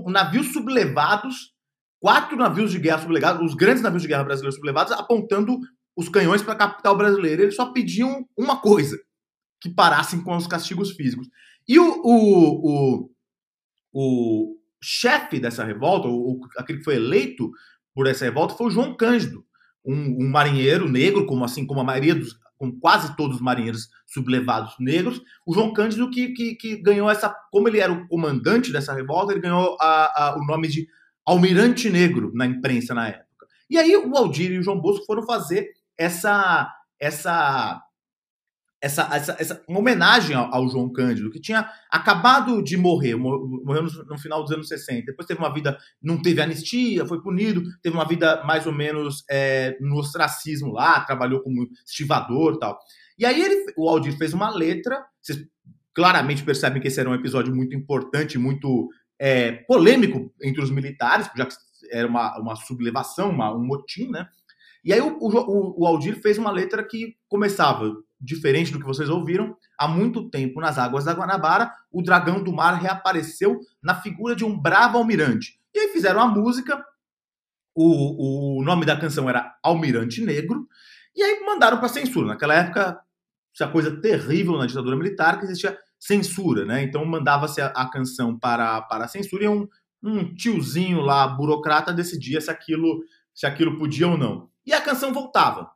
[0.07, 1.53] navios sublevados,
[1.99, 5.59] quatro navios de guerra sublevados, os grandes navios de guerra brasileiros sublevados, apontando
[5.95, 7.43] os canhões para a capital brasileira.
[7.43, 8.97] Eles só pediam uma coisa:
[9.61, 11.27] que parassem com os castigos físicos.
[11.67, 13.09] E o, o, o,
[13.93, 17.49] o chefe dessa revolta, o, aquele que foi eleito
[17.93, 19.43] por essa revolta, foi o João Cândido,
[19.85, 23.89] um, um marinheiro negro, como assim como a maioria dos, como quase todos os marinheiros
[24.05, 28.71] sublevados negros, o João Cândido que, que, que ganhou essa, como ele era o comandante
[28.71, 30.87] dessa revolta, ele ganhou a, a- o nome de
[31.25, 33.47] Almirante Negro na imprensa na época.
[33.69, 37.81] E aí o Aldir e o João Bosco foram fazer essa essa
[38.81, 43.61] essa, essa, essa uma homenagem ao, ao João Cândido, que tinha acabado de morrer, mo-
[43.65, 45.05] morreu no, no final dos anos 60.
[45.07, 49.23] Depois teve uma vida, não teve anistia, foi punido, teve uma vida mais ou menos
[49.29, 52.77] é, no ostracismo lá, trabalhou como estivador tal.
[53.17, 55.43] E aí ele, o Aldir fez uma letra, vocês
[55.93, 61.27] claramente percebem que esse era um episódio muito importante, muito é, polêmico entre os militares,
[61.35, 61.55] já que
[61.91, 64.27] era uma, uma sublevação, uma, um motim, né?
[64.83, 69.09] E aí o, o, o Aldir fez uma letra que começava, diferente do que vocês
[69.09, 74.35] ouviram, há muito tempo nas águas da Guanabara, o dragão do mar reapareceu na figura
[74.35, 75.59] de um bravo almirante.
[75.73, 76.83] E aí fizeram a música,
[77.75, 80.67] o, o nome da canção era Almirante Negro,
[81.15, 82.27] e aí mandaram para censura.
[82.27, 82.99] Naquela época,
[83.53, 86.83] essa coisa terrível na ditadura militar, que existia censura, né?
[86.83, 89.67] Então mandava-se a, a canção para, para a censura e um,
[90.03, 93.03] um tiozinho lá, burocrata, decidia se aquilo,
[93.33, 94.49] se aquilo podia ou não.
[94.65, 95.71] E a canção voltava.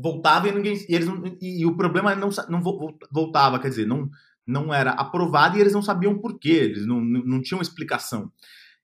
[0.00, 0.76] Voltava e ninguém.
[0.88, 4.08] E, eles, não- e, e o problema não, não vo- voltava, quer dizer, não,
[4.46, 8.30] não era aprovado e eles não sabiam por quê, eles não, não, não tinham explicação.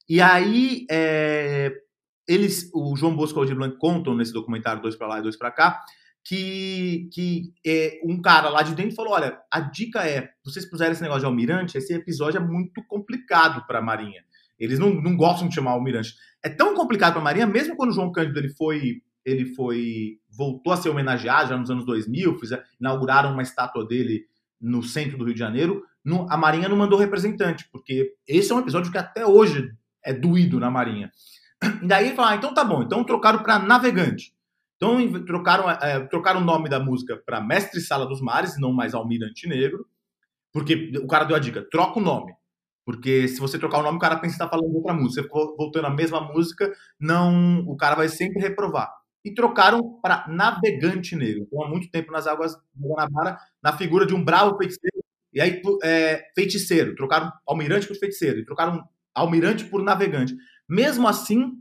[0.08, 1.72] E aí, é,
[2.28, 5.36] eles, o João Bosco e Aldir Blanc contam nesse documentário Dois para Lá e Dois
[5.36, 5.80] para Cá,
[6.24, 10.92] que, que é, um cara lá de dentro falou: olha, a dica é, vocês puserem
[10.92, 14.22] esse negócio de almirante, esse episódio é muito complicado para a Marinha.
[14.58, 16.14] Eles não, não gostam de chamar almirante.
[16.42, 20.18] É tão complicado para a Marinha, mesmo quando o João Cândido ele foi, ele foi,
[20.30, 22.50] voltou a ser homenageado já nos anos 2000, fiz,
[22.80, 24.26] inauguraram uma estátua dele
[24.60, 25.84] no centro do Rio de Janeiro.
[26.04, 29.72] não- a Marinha não mandou representante, porque esse é um episódio que até hoje
[30.04, 31.10] é doído na Marinha.
[31.82, 34.34] E daí ele falou: ah, então tá bom, então trocaram para navegante.
[34.76, 38.92] Então trocaram, é, trocaram o nome da música para Mestre Sala dos Mares, não mais
[38.94, 39.86] Almirante Negro,
[40.52, 42.32] porque o cara deu a dica: troca o nome.
[42.84, 45.22] Porque se você trocar o nome, o cara pensa que está falando outra música.
[45.22, 46.70] Você ficou voltando a mesma música,
[47.00, 48.92] não, o cara vai sempre reprovar.
[49.24, 51.44] E trocaram para Navegante Negro.
[51.46, 55.02] Então, há muito tempo nas águas do Guanabara, na figura de um bravo feiticeiro.
[55.32, 56.94] E aí, é, feiticeiro.
[56.94, 58.40] Trocaram almirante por feiticeiro.
[58.40, 60.36] E trocaram almirante por navegante.
[60.68, 61.52] Mesmo assim,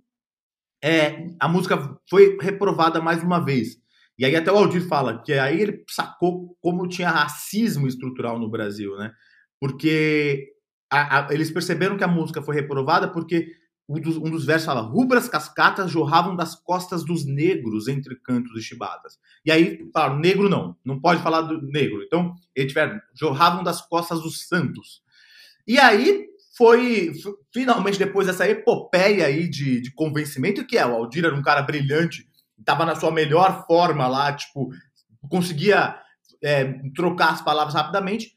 [0.84, 3.78] é, a música foi reprovada mais uma vez.
[4.18, 8.50] E aí até o Aldir fala que aí ele sacou como tinha racismo estrutural no
[8.50, 9.12] Brasil, né?
[9.60, 10.50] Porque
[10.92, 13.48] a- a- eles perceberam que a música foi reprovada porque
[13.88, 18.58] um dos, um dos versos fala rubras cascatas jorravam das costas dos negros entre cantos
[18.58, 19.20] e chibatas.
[19.46, 22.02] E aí falaram, negro não, não pode falar do negro.
[22.04, 25.02] Então, eles tiveram, jorravam das costas dos santos.
[25.68, 26.28] E aí
[26.58, 27.12] foi,
[27.54, 31.62] finalmente, depois dessa epopeia aí de, de convencimento, que é, o Aldir era um cara
[31.62, 32.28] brilhante,
[32.58, 34.70] estava na sua melhor forma lá, tipo,
[35.30, 35.98] conseguia
[36.42, 36.66] é,
[36.96, 38.36] trocar as palavras rapidamente.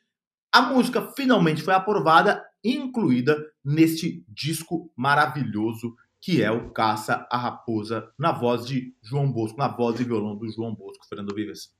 [0.52, 2.42] A música finalmente foi aprovada,
[2.74, 9.58] incluída neste disco maravilhoso que é o Caça a Raposa, na voz de João Bosco,
[9.58, 11.70] na voz e violão do João Bosco, Fernando Vives.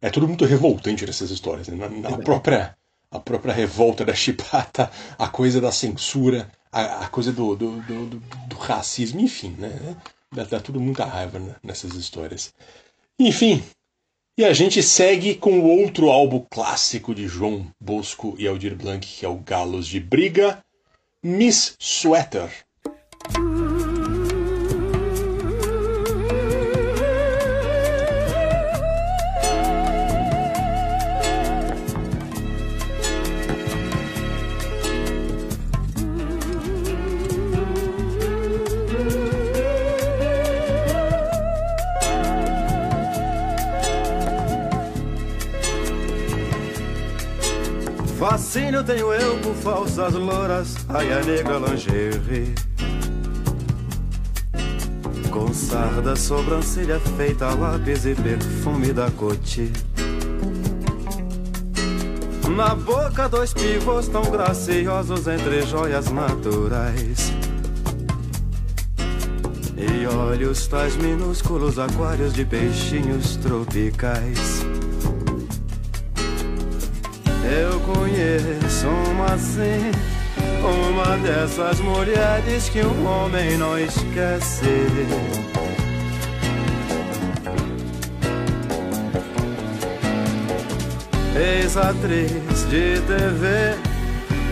[0.00, 1.68] É tudo muito revoltante nessas histórias.
[1.68, 1.76] Né?
[1.76, 2.76] Na, na própria,
[3.10, 8.06] a própria revolta da chipata, a coisa da censura, a, a coisa do, do, do,
[8.06, 9.96] do- do racismo, enfim, né?
[10.30, 12.52] Dá, dá tudo muita raiva né, nessas histórias.
[13.18, 13.62] Enfim,
[14.38, 19.04] e a gente segue com o outro álbum clássico de João Bosco e Aldir Blanc,
[19.04, 20.62] que é o Galos de Briga,
[21.20, 22.48] Miss Sweater.
[48.58, 52.52] Fascínio tenho eu por falsas louras, raia negra lingerie.
[55.30, 59.72] Com sarda, sobrancelha feita a lápis e perfume da Coty.
[62.56, 67.32] Na boca, dois pivôs tão graciosos entre joias naturais.
[69.76, 74.57] E olhos tais minúsculos aquários de peixinhos tropicais.
[77.50, 79.90] Eu conheço uma assim,
[80.62, 84.66] uma dessas mulheres que um homem não esquece.
[91.34, 93.76] Ex-atriz de TV,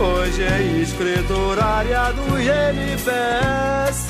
[0.01, 4.07] hoje é escriturária do INPS.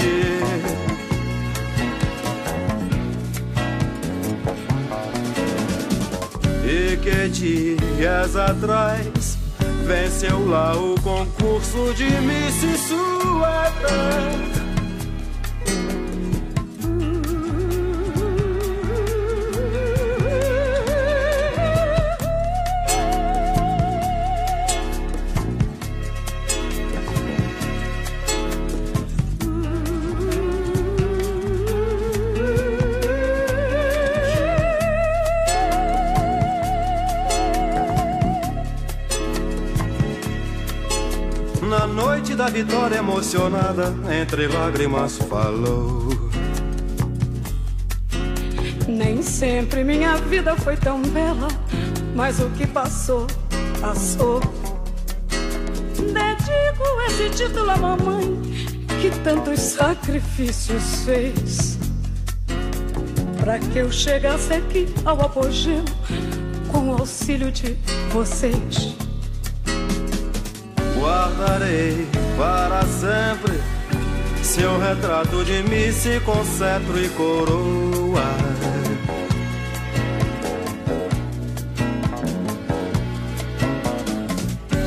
[7.03, 9.39] Que dias atrás
[9.87, 14.66] venceu lá o concurso de Miss Suéter.
[42.57, 46.09] Vitória emocionada, entre lágrimas falou.
[48.89, 51.49] Nem sempre minha vida foi tão bela,
[52.15, 53.27] mas o que passou,
[53.79, 54.41] passou.
[55.99, 58.41] Dedico esse título à mamãe,
[59.03, 61.79] que tantos sacrifícios fez.
[63.39, 65.85] Pra que eu chegasse aqui ao apogeu,
[66.73, 67.77] com o auxílio de
[68.11, 68.97] vocês.
[70.99, 73.61] Guardarei para sempre.
[74.43, 78.23] Seu retrato de mim se concepro e coroa.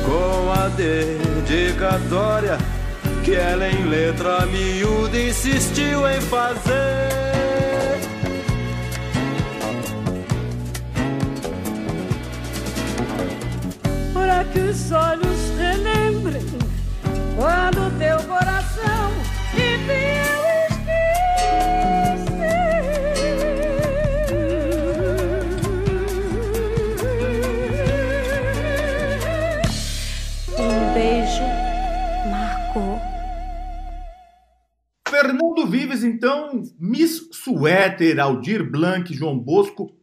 [0.04, 2.58] Com a dedicatória
[3.24, 7.20] que ela em letra miúda insistiu em fazer.
[14.52, 15.19] que sol
[17.40, 19.10] quando teu coração
[19.54, 20.20] vivia
[30.58, 31.42] Um beijo
[32.30, 33.00] marcou.
[35.08, 39.96] Fernando Vives, então, Miss Suéter, Aldir Blanc, João Bosco,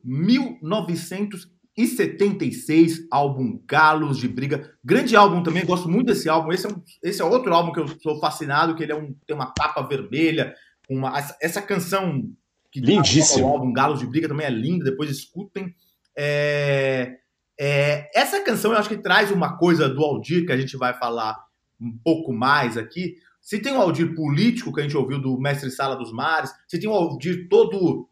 [1.77, 4.73] 1976, álbum Galos de Briga.
[4.83, 6.51] Grande álbum também, gosto muito desse álbum.
[6.51, 9.13] Esse é, um- esse é outro álbum que eu sou fascinado, que ele é um,
[9.25, 10.53] tem uma capa vermelha,
[10.89, 12.23] uma, essa, essa canção
[12.71, 13.45] que dá Lindíssimo.
[13.45, 15.73] ao álbum Galos de Briga também é linda, depois escutem.
[16.15, 17.17] É,
[17.59, 20.93] é, essa canção eu acho que traz uma coisa do Aldir que a gente vai
[20.93, 21.37] falar
[21.79, 23.15] um pouco mais aqui.
[23.41, 26.79] Se tem o Aldir político que a gente ouviu do Mestre Sala dos Mares, se
[26.79, 28.09] tem o Aldir todo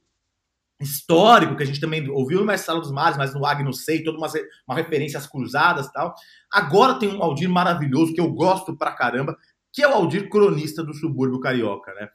[0.80, 4.04] histórico que a gente também ouviu no Mestre Sala dos Mares, mas no Agno Sei,
[4.04, 4.28] toda uma,
[4.68, 6.14] uma referência às cruzadas e tal.
[6.52, 9.38] Agora tem um Aldir maravilhoso que eu gosto pra caramba,
[9.72, 12.10] que é o Aldir cronista do subúrbio carioca, né?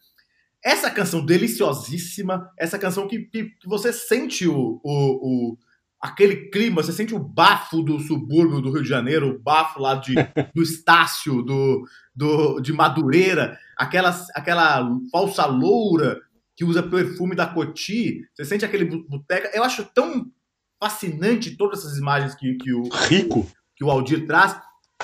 [0.63, 5.59] Essa canção deliciosíssima, essa canção que, que, que você sente o, o, o-
[6.01, 9.95] aquele clima, você sente o bafo do subúrbio do Rio de Janeiro, o bafo lá
[9.95, 10.15] de,
[10.55, 11.83] do Estácio, do,
[12.15, 16.21] do, de Madureira, aquela, aquela falsa loura
[16.61, 19.51] que usa perfume da Coty, você sente aquele boteca.
[19.55, 20.31] Eu acho tão
[20.79, 23.51] fascinante todas essas imagens que, que, o, Rico.
[23.75, 24.61] que o Aldir traz.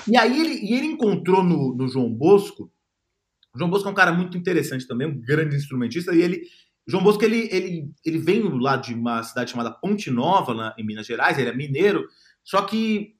[0.06, 2.70] E aí ele, e ele encontrou no, no João Bosco.
[3.54, 6.42] O João Bosco é um cara muito interessante também, um grande instrumentista, e ele.
[6.86, 10.74] o João Bosco ele, ele, ele vem lá de uma cidade chamada Ponte Nova, na-
[10.76, 12.06] em Minas Gerais, ele é mineiro,
[12.44, 13.14] só que,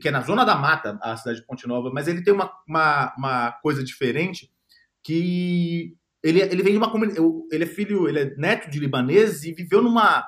[0.00, 2.48] que é na Zona da Mata, a cidade de Ponte Nova, mas ele tem uma,
[2.64, 4.48] uma, uma coisa diferente
[5.02, 7.26] que ele, ele vem de uma comunidade.
[7.50, 10.24] Ele é filho, ele é neto de libaneses e viveu numa,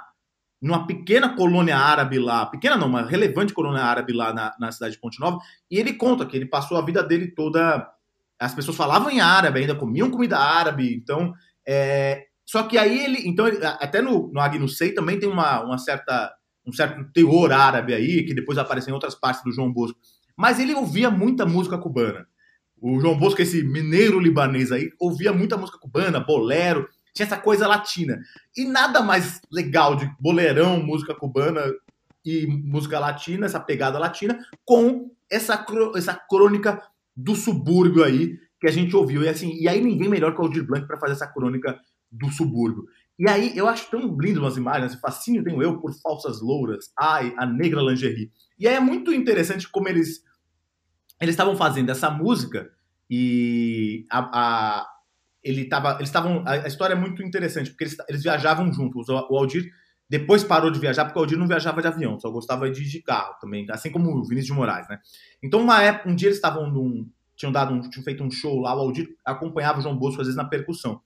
[0.61, 4.95] numa pequena colônia árabe lá, pequena não, uma relevante colônia árabe lá na, na cidade
[4.95, 5.39] de Ponte Nova,
[5.71, 7.87] e ele conta que ele passou a vida dele toda.
[8.39, 11.33] As pessoas falavam em árabe, ainda comiam comida árabe, então.
[11.67, 13.27] é, só que aí ele.
[13.27, 16.31] Então, ele- até no, no Agno Sei também tem uma, uma certa,
[16.67, 19.99] um certo teor árabe aí, que depois aparece em outras partes do João Bosco.
[20.37, 22.27] Mas ele ouvia muita música cubana.
[22.87, 27.67] O João Bosco, esse mineiro libanês aí, ouvia muita música cubana, bolero, tinha essa coisa
[27.67, 28.21] latina.
[28.55, 31.63] E nada mais legal de bolerão, música cubana
[32.23, 35.65] e música latina, essa pegada latina, com essa,
[35.97, 36.79] essa crônica
[37.17, 39.23] do subúrbio aí que a gente ouviu.
[39.23, 41.81] E, assim, e aí ninguém melhor que o Aldir Blanc para fazer essa crônica
[42.13, 42.85] do subúrbio.
[43.19, 47.33] E aí eu acho tão lindo as imagens, fascínio tenho eu por falsas louras, ai,
[47.39, 48.31] a negra lingerie.
[48.59, 50.23] E aí é muito interessante como eles
[51.21, 52.74] eles estavam fazendo essa música
[53.11, 54.87] e a, a-
[55.43, 59.09] ele tava, eles estavam a, história é muito interessante porque eles, eles viajavam juntos.
[59.09, 59.71] O, o Aldir
[60.09, 63.03] depois parou de viajar porque o Aldir não viajava de avião, só gostava de, de
[63.03, 64.99] carro também, assim como o Vinícius de Moraes, né?
[65.43, 68.61] Então uma época, um dia eles estavam num tinham dado um, tinham feito um show
[68.61, 71.01] lá, o Aldir acompanhava o João Bosco às vezes na percussão.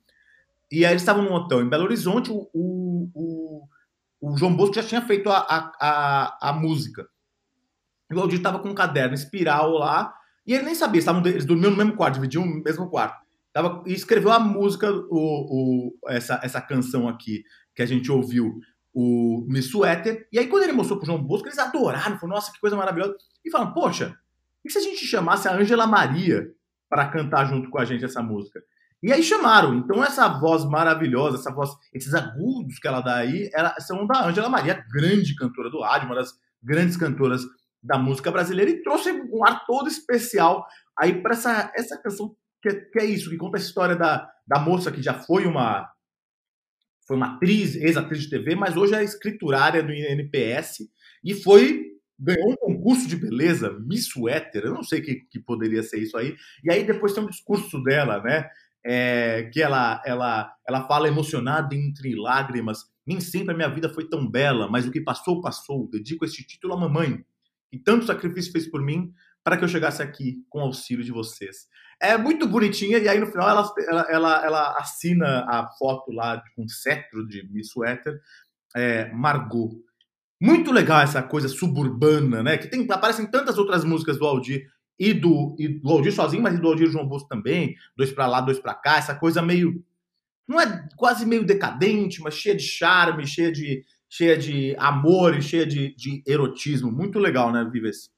[0.70, 3.68] E aí eles estavam num hotel em Belo Horizonte, o, o, o,
[4.20, 7.08] o João Bosco já tinha feito a, a, a, a música.
[8.10, 10.14] E o Aldir estava com um caderno espiral lá,
[10.48, 13.22] e ele nem sabia, eles, tavam, eles dormiam no mesmo quarto, dividiam o mesmo quarto.
[13.52, 17.44] Tava, e escreveu a música, o, o, essa, essa canção aqui
[17.74, 18.58] que a gente ouviu,
[18.94, 20.26] o Miss Suéter.
[20.32, 23.14] E aí, quando ele mostrou pro João Bosco, eles adoraram, falaram, nossa, que coisa maravilhosa.
[23.44, 24.16] E falaram, poxa,
[24.64, 26.50] e se a gente chamasse a Ângela Maria
[26.88, 28.58] para cantar junto com a gente essa música?
[29.02, 29.74] E aí chamaram.
[29.74, 34.26] Então, essa voz maravilhosa, essa voz, esses agudos que ela dá aí, ela, são da
[34.26, 36.32] Ângela Maria, grande cantora do rádio, uma das
[36.62, 37.42] grandes cantoras
[37.82, 40.66] da música brasileira, e trouxe um ar todo especial
[40.98, 44.28] aí para essa, essa canção que é, que é isso, que conta a história da,
[44.46, 45.90] da moça que já foi uma
[47.06, 50.80] foi uma atriz, ex-atriz de TV, mas hoje é escriturária do INPS
[51.24, 51.86] e foi
[52.18, 56.18] ganhou um concurso de beleza, Miss Suéter, eu não sei que, que poderia ser isso
[56.18, 56.36] aí.
[56.64, 58.50] E aí depois tem um discurso dela, né?
[58.84, 62.84] é, que ela, ela, ela fala emocionada entre lágrimas.
[63.06, 65.88] Nem sempre a minha vida foi tão bela, mas o que passou, passou.
[65.90, 67.24] Dedico este título à mamãe,
[67.70, 69.12] que tanto sacrifício fez por mim
[69.44, 71.66] para que eu chegasse aqui com o auxílio de vocês.
[72.00, 76.42] É muito bonitinha, e aí no final ela, ela, ela, ela assina a foto lá
[76.54, 78.20] com cetro de Miss Suéter,
[78.76, 79.70] é, Margot.
[80.40, 82.58] Muito legal essa coisa suburbana, né?
[82.58, 86.58] Que tem, aparecem tantas outras músicas do Aldir e do, e do Aldir sozinho, mas
[86.60, 89.84] do Aldir João Bosco também, dois pra lá, dois pra cá, essa coisa meio
[90.46, 95.42] não é quase meio decadente, mas cheia de charme, cheia de cheia de amor e
[95.42, 96.90] cheia de, de erotismo.
[96.90, 98.10] Muito legal, né, Vives?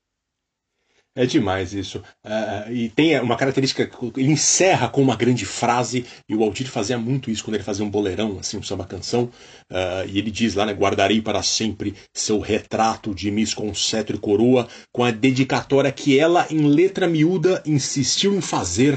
[1.14, 1.98] É demais isso.
[2.24, 6.96] Uh, e tem uma característica, ele encerra com uma grande frase, e o Aldir fazia
[6.96, 10.64] muito isso quando ele fazia um boleirão, assim, um samba-canção, uh, e ele diz lá,
[10.64, 15.90] né, guardarei para sempre seu retrato de Miss com cetro e coroa, com a dedicatória
[15.90, 18.96] que ela, em letra miúda, insistiu em fazer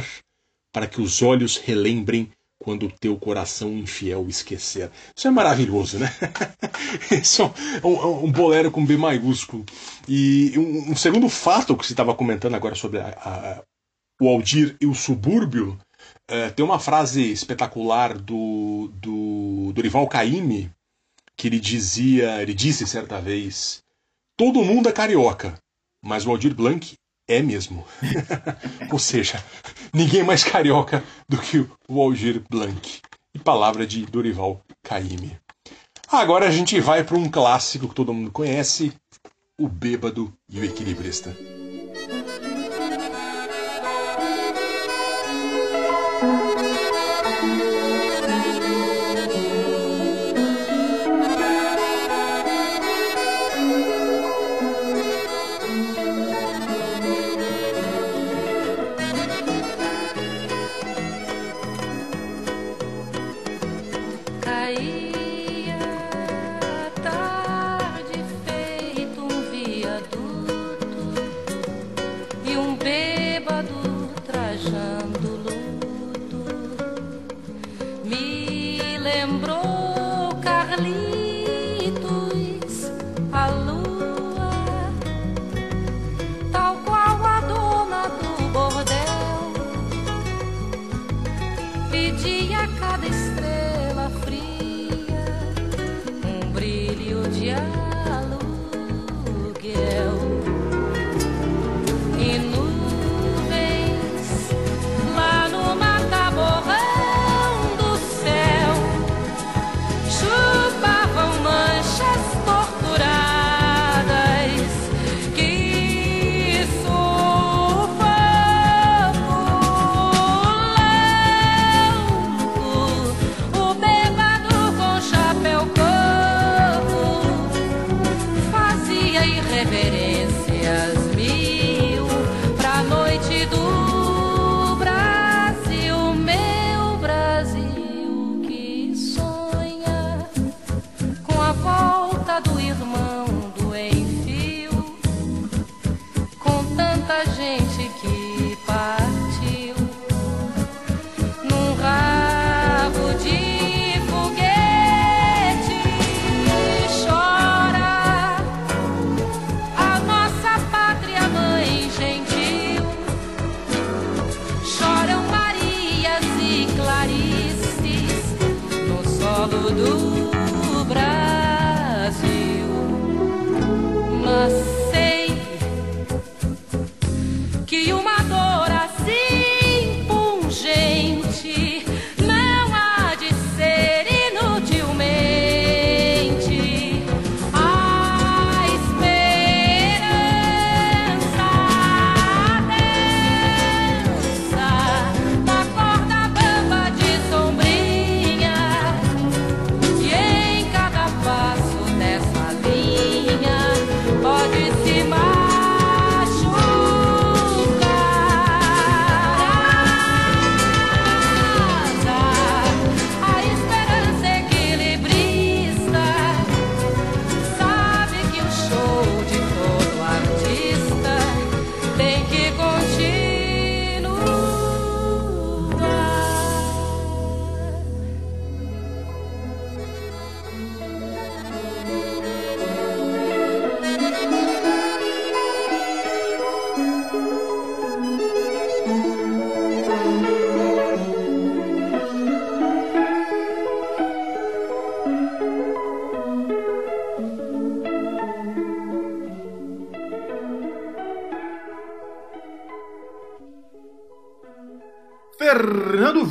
[0.71, 2.29] para que os olhos relembrem
[2.63, 4.89] quando o teu coração infiel esquecer.
[5.15, 6.09] Isso é maravilhoso, né?
[7.11, 9.65] Isso é um, um, bolero com B maiúsculo.
[10.07, 13.63] E um, um segundo fato que você estava comentando agora sobre a, a,
[14.21, 15.77] o Aldir e o subúrbio,
[16.27, 19.73] é, tem uma frase espetacular do, do
[20.09, 20.71] Caymmi,
[21.35, 23.83] que ele dizia, ele disse certa vez,
[24.37, 25.57] todo mundo é carioca,
[26.01, 26.95] mas o Aldir Blanc
[27.27, 27.85] é mesmo.
[28.91, 29.43] Ou seja,
[29.93, 33.01] ninguém é mais carioca do que o Algir Blanc.
[33.35, 35.37] E palavra de Dorival Caymmi.
[36.07, 38.93] Agora a gente vai para um clássico que todo mundo conhece,
[39.59, 41.35] O Bêbado e o Equilibrista.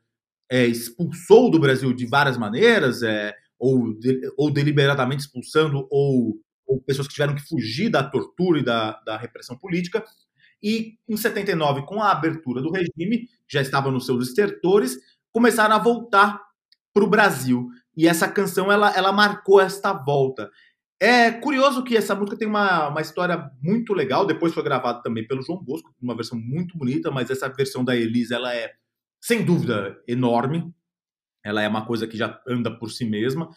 [0.50, 6.82] é, expulsou do Brasil de várias maneiras, é, ou, de, ou deliberadamente expulsando, ou, ou,
[6.82, 10.04] pessoas que tiveram que fugir da tortura e da, da repressão política.
[10.62, 14.98] E em 79, com a abertura do regime, já estavam nos seus estertores,
[15.32, 16.42] começaram a voltar
[16.94, 17.68] para o Brasil.
[17.96, 20.50] E essa canção ela, ela marcou esta volta.
[21.00, 24.26] É curioso que essa música tem uma, uma história muito legal.
[24.26, 27.96] Depois foi gravada também pelo João Bosco, uma versão muito bonita, mas essa versão da
[27.96, 28.72] Elisa ela é,
[29.22, 30.74] sem dúvida, enorme.
[31.44, 33.50] Ela é uma coisa que já anda por si mesma.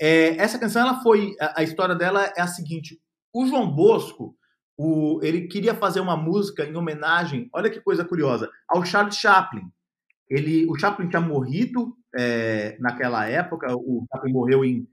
[0.00, 1.34] É, essa canção, ela foi.
[1.40, 3.00] A, a, história dela é a seguinte:
[3.32, 4.36] o João Bosco,
[4.76, 9.70] o, ele queria fazer uma música em homenagem, olha que coisa curiosa, ao Charles Chaplin.
[10.28, 14.88] Ele, o Chaplin tinha morrido é, naquela época, o Chaplin morreu em,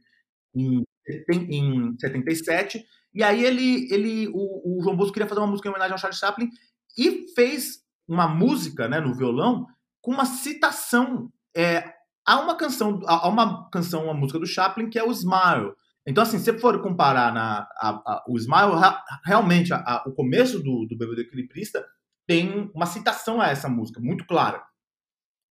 [0.54, 0.84] em
[1.30, 2.86] em 77.
[3.14, 6.00] E aí ele, ele o, o, João Bosco queria fazer uma música em homenagem ao
[6.00, 6.50] Charles Chaplin
[6.98, 9.68] e fez uma música, né, no violão,
[10.02, 11.84] com uma citação é,
[12.26, 15.74] a uma canção, a, uma canção, uma música do Chaplin que é o Smile.
[16.06, 18.72] Então, assim, se for comparar na, a, a, o Smile,
[19.24, 19.72] realmente,
[20.06, 21.86] o começo do, do Bebê do Equilibrista
[22.28, 24.64] tem uma citação a essa música, muito clara.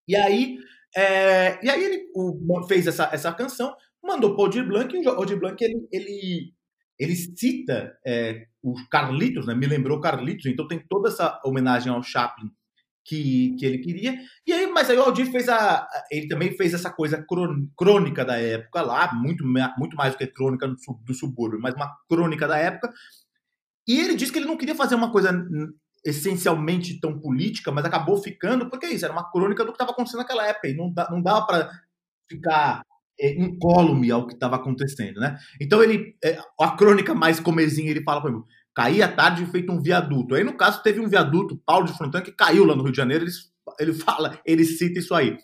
[0.08, 0.58] E aí,
[0.96, 5.06] é, e aí ele o, fez essa, essa canção, mandou para o Aldir Blanc, e
[5.06, 6.54] o Aldir Blanc, ele, ele,
[6.98, 9.54] ele cita é, o Carlitos, né?
[9.54, 12.50] me lembrou Carlitos, então tem toda essa homenagem ao Chaplin
[13.08, 14.20] que, que ele queria.
[14.46, 15.88] E aí, mas aí o Aldir fez a.
[16.12, 17.26] Ele também fez essa coisa
[17.78, 19.46] crônica da época lá, muito,
[19.78, 22.94] muito mais do que crônica do, subúrbio, mas uma crônica da época.
[23.88, 25.32] E ele disse que ele não queria fazer uma coisa
[26.06, 29.92] essencialmente tão política, mas acabou ficando, porque é isso, era uma crônica do que estava
[29.92, 31.72] acontecendo naquela época, e não, dá, não dava para
[32.30, 32.82] ficar
[33.20, 35.38] é, incólume ao que estava acontecendo, né?
[35.60, 38.44] Então ele, é, a crônica mais comezinha, ele fala para mim,
[38.78, 40.36] caía tarde feito um viaduto.
[40.36, 42.98] Aí no caso teve um viaduto, Paulo de Frontan, que caiu lá no Rio de
[42.98, 43.32] Janeiro, ele,
[43.80, 45.36] ele fala, ele cita isso aí.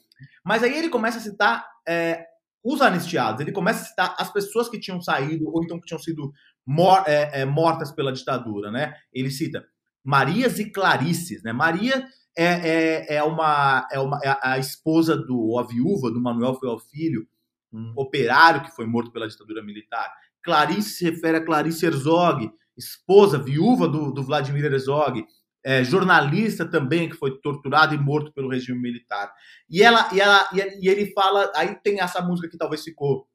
[0.46, 2.28] Mas aí ele começa a citar é,
[2.64, 6.00] os anistiados, ele começa a citar as pessoas que tinham saído ou então que tinham
[6.00, 6.32] sido
[6.64, 8.94] mor é, é, mortas pela ditadura, né?
[9.12, 9.66] Ele cita
[10.04, 11.52] Marias e Clarices, né?
[11.52, 12.06] Maria
[12.38, 16.54] é, é, é, uma, é, uma, é a esposa do, ou a viúva do Manuel
[16.54, 17.28] Feio Filho,
[17.74, 20.14] um operário que foi morto pela ditadura militar.
[20.44, 25.26] Clarice se refere a Clarice Herzog, esposa, viúva do, do Vladimir Herzog,
[25.64, 29.32] é, jornalista também que foi torturado e morto pelo regime militar.
[29.70, 33.28] E ela, e ela, e ele fala, aí tem essa música que talvez ficou,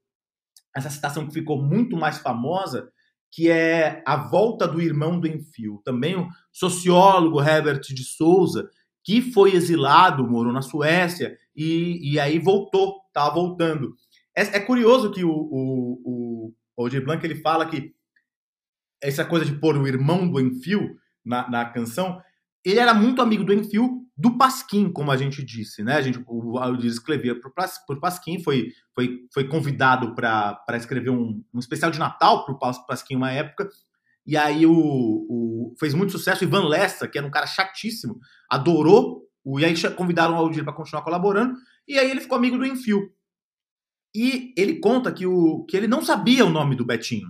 [0.76, 2.91] essa citação que ficou muito mais famosa,
[3.30, 5.80] que é a volta do irmão do Enfio.
[5.84, 8.68] Também o sociólogo Herbert de Souza,
[9.03, 13.95] que foi exilado, morou na Suécia e, e aí voltou, estava voltando.
[14.36, 17.95] É, é curioso que o, o, o Aldir Blanc ele fala que
[19.03, 22.20] essa coisa de pôr o irmão do Enfio na, na canção,
[22.64, 25.94] ele era muito amigo do Enfio do Pasquim, como a gente disse, né?
[25.94, 27.53] A gente, o Aldir escrevia por,
[27.86, 32.86] por Pasquim, foi, foi, foi convidado para escrever um, um especial de Natal para o
[32.86, 33.68] Pasquim uma época,
[34.26, 36.42] e aí o, o, fez muito sucesso.
[36.42, 38.18] Ivan Lessa, que era um cara chatíssimo,
[38.51, 41.55] adorou, o, e aí convidaram o Aldir para continuar colaborando,
[41.86, 43.12] e aí ele ficou amigo do Enfio.
[44.14, 47.28] E ele conta que, o, que ele não sabia o nome do Betinho.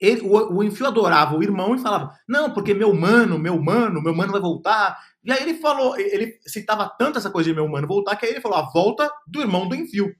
[0.00, 4.02] Ele, o, o Enfio adorava o irmão e falava: Não, porque meu mano, meu mano,
[4.02, 4.98] meu mano vai voltar.
[5.24, 8.32] E aí ele falou, ele citava tanto essa coisa de meu mano voltar, que aí
[8.32, 10.14] ele falou: A volta do irmão do Enfio.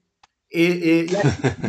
[0.51, 1.05] E, e,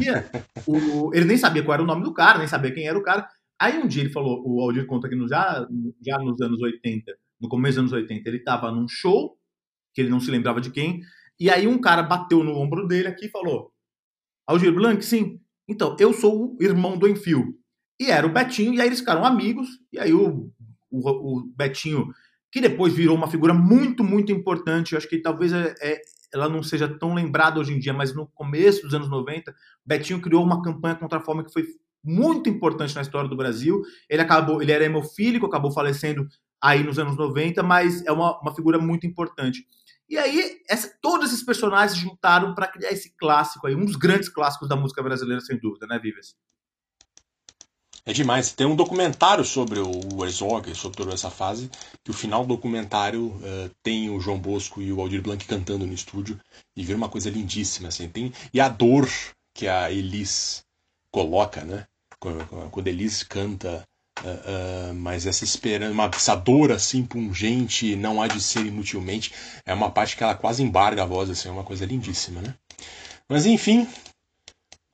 [0.03, 0.25] e aí,
[0.67, 3.03] o, ele nem sabia qual era o nome do cara, nem sabia quem era o
[3.03, 3.29] cara.
[3.61, 5.67] Aí um dia ele falou: O Aldir conta que no, já,
[6.05, 9.37] já nos anos 80, no começo dos anos 80, ele estava num show,
[9.93, 11.01] que ele não se lembrava de quem,
[11.39, 13.73] e aí um cara bateu no ombro dele aqui e falou:
[14.47, 15.41] Aldir Blanc, sim.
[15.69, 17.58] Então, eu sou o irmão do Enfio.
[17.99, 20.51] E era o Betinho, e aí eles ficaram amigos, e aí o,
[20.91, 22.09] o, o Betinho,
[22.51, 26.01] que depois virou uma figura muito, muito importante, eu acho que talvez é, é,
[26.33, 30.21] ela não seja tão lembrada hoje em dia, mas no começo dos anos 90, Betinho
[30.21, 31.67] criou uma campanha contra a fome que foi
[32.05, 33.83] muito importante na história do Brasil.
[34.09, 36.27] Ele acabou, ele era hemofílico, acabou falecendo
[36.61, 39.65] aí nos anos 90, mas é uma, uma figura muito importante.
[40.09, 44.29] E aí, essa, todos esses personagens juntaram para criar esse clássico aí, um dos grandes
[44.29, 46.35] clássicos da música brasileira, sem dúvida, né, Vives?
[48.09, 48.53] É demais.
[48.53, 51.71] Tem um documentário sobre o Herzog, sobre toda essa fase,
[52.03, 55.87] que o final do documentário uh, tem o João Bosco e o Aldir Blanc cantando
[55.87, 56.41] no estúdio
[56.75, 58.09] e vira uma coisa lindíssima, assim.
[58.09, 59.07] Tem, e a dor
[59.55, 60.65] que a Elis
[61.13, 61.87] coloca, né?
[62.19, 63.87] Quando a Elis canta
[64.19, 69.33] Uh, uh, mas essa esperança, uma, essa dor assim pungente, não há de ser inutilmente,
[69.65, 72.53] é uma parte que ela quase embarga a voz, assim, é uma coisa lindíssima, né?
[73.29, 73.87] Mas enfim,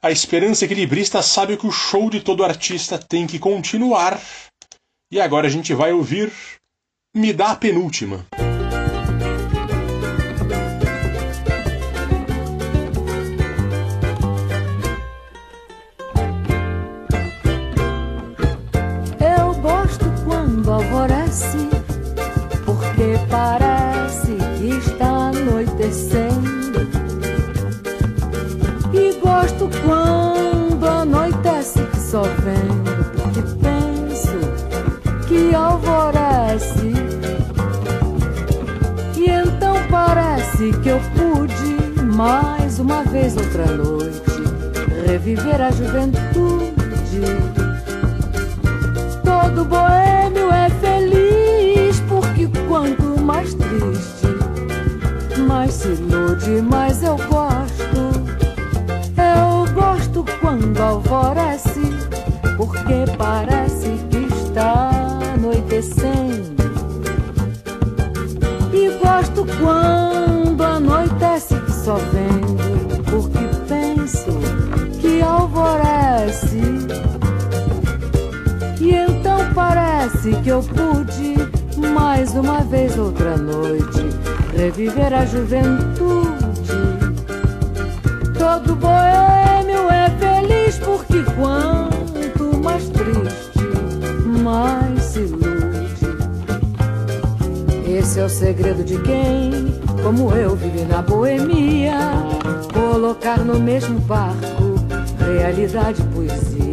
[0.05, 4.21] a esperança equilibrista sabe que o show de todo artista tem que continuar.
[5.11, 6.31] E agora a gente vai ouvir
[7.17, 8.27] Me dá a penúltima.
[42.85, 44.21] Uma vez outra noite
[45.07, 46.75] reviver a juventude.
[49.25, 54.27] Todo boêmio é feliz, porque quanto mais triste,
[55.49, 57.95] mais se ilude, mais eu gosto.
[59.17, 61.81] Eu gosto quando alvorece,
[62.59, 64.91] porque parece que está
[65.35, 66.55] anoitecendo.
[68.75, 70.04] E gosto quando
[80.25, 81.35] parece que eu pude
[81.93, 84.01] mais uma vez outra noite
[84.57, 86.33] reviver a juventude.
[88.39, 93.59] Todo boêmio é feliz porque quanto mais triste,
[94.43, 95.45] mais se ilude.
[97.87, 101.99] Esse é o segredo de quem, como eu, vive na boemia.
[102.73, 104.75] Colocar no mesmo barco
[105.19, 106.65] realidade e poesia.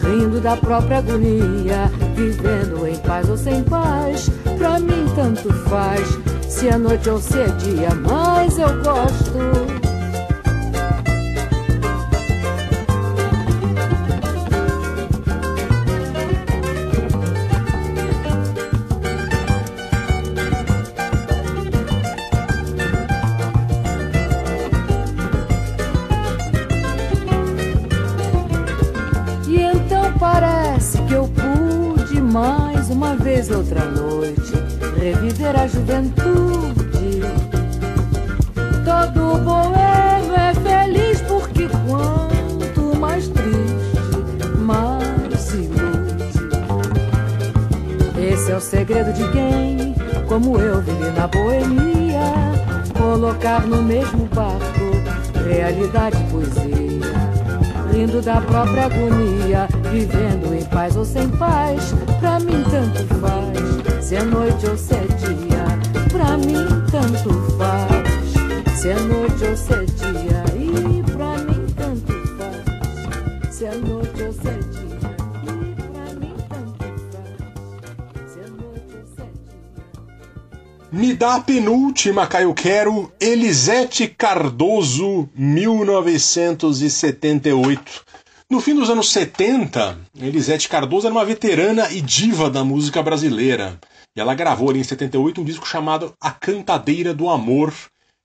[0.00, 4.28] Rindo da própria agonia, vivendo em paz ou sem paz.
[4.58, 6.06] Pra mim tanto faz,
[6.48, 9.81] se é noite ou se é dia, mas eu gosto.
[33.42, 34.52] Uma vez outra noite
[34.98, 37.22] reviver a juventude.
[38.84, 46.24] Todo boêmio é feliz porque quanto mais triste, mais se ilude.
[48.32, 49.94] Esse é o segredo de quem,
[50.28, 52.22] como eu, vive na boemia.
[52.96, 56.92] Colocar no mesmo barco realidade e poesia
[57.92, 63.58] rindo da própria agonia, vivendo em paz ou sem paz, pra mim tanto faz,
[64.06, 65.66] se é noite ou se é dia,
[66.08, 66.54] pra mim
[66.90, 67.90] tanto faz,
[68.78, 72.62] se é noite ou se é dia, e pra mim tanto faz,
[73.52, 74.62] se é noite ou se é dia.
[80.92, 88.11] Me dá a penúltima, Caio Quero, Elisete Cardoso, 1978.
[88.52, 93.80] No fim dos anos 70, Elisete Cardoso era uma veterana e diva da música brasileira.
[94.14, 97.72] E ela gravou ali em 78 um disco chamado A Cantadeira do Amor,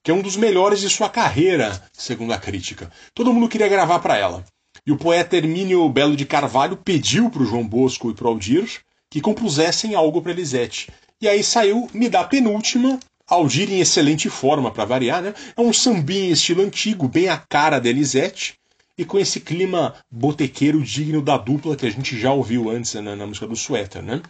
[0.03, 2.91] que é um dos melhores de sua carreira, segundo a crítica.
[3.13, 4.43] Todo mundo queria gravar para ela.
[4.86, 8.32] E o poeta Hermínio Belo de Carvalho pediu para o João Bosco e para o
[8.32, 10.89] Aldir que compusessem algo para Elisete.
[11.21, 12.99] E aí saiu Me Dá Penúltima,
[13.30, 15.34] Aldir em excelente forma, para variar, né?
[15.55, 18.57] É um sambinha em estilo antigo, bem a cara da Elisete,
[18.97, 23.15] e com esse clima botequeiro digno da dupla que a gente já ouviu antes né,
[23.15, 24.21] na música do Suéter, né?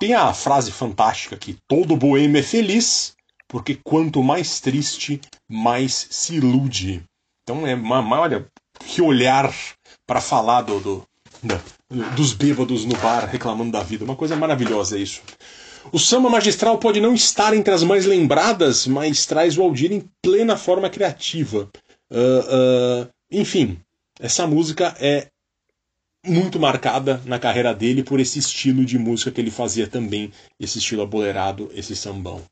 [0.00, 3.14] Tem a frase fantástica que todo boêmio é feliz,
[3.46, 7.02] porque quanto mais triste, mais se ilude.
[7.42, 8.46] Então é uma, uma olha,
[8.80, 9.54] que olhar
[10.06, 11.08] para falar do, do,
[12.16, 14.04] dos bêbados no bar reclamando da vida.
[14.04, 15.22] Uma coisa maravilhosa isso.
[15.92, 20.08] O samba magistral pode não estar entre as mais lembradas, mas traz o Aldir em
[20.22, 21.68] plena forma criativa.
[22.10, 23.08] Ah, ah,
[23.40, 23.78] enfim,
[24.18, 25.28] essa música é
[26.26, 30.78] muito marcada na carreira dele por esse estilo de música que ele fazia também, esse
[30.78, 32.42] estilo abolerado, esse sambão.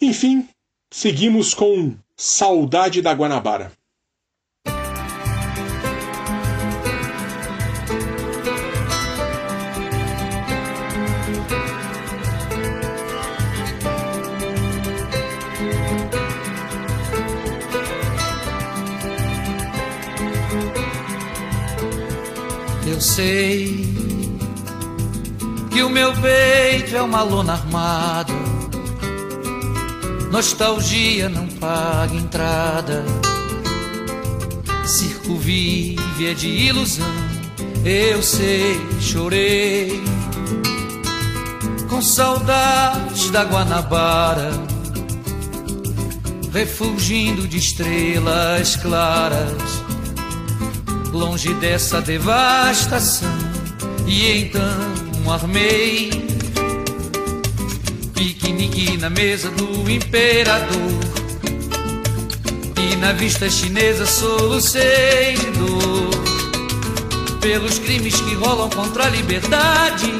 [0.00, 0.48] Enfim,
[0.90, 3.72] seguimos com Saudade da Guanabara.
[23.18, 23.84] Sei
[25.72, 28.32] que o meu peito é uma lona armada.
[30.30, 33.04] Nostalgia não paga entrada.
[34.84, 37.08] Circo vive é de ilusão.
[37.84, 40.00] Eu sei, chorei
[41.88, 44.52] com saudades da Guanabara,
[46.52, 49.87] refugindo de estrelas claras,
[51.18, 53.28] longe dessa devastação.
[54.06, 56.10] E então armei
[58.14, 60.78] piquenique na mesa do imperador.
[62.76, 66.10] E na vista chinesa solucei de dor
[67.40, 70.14] pelos crimes que rolam contra a liberdade.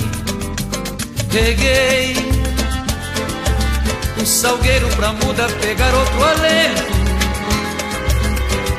[1.30, 2.16] Peguei
[4.20, 6.97] um salgueiro pra muda pegar outro alento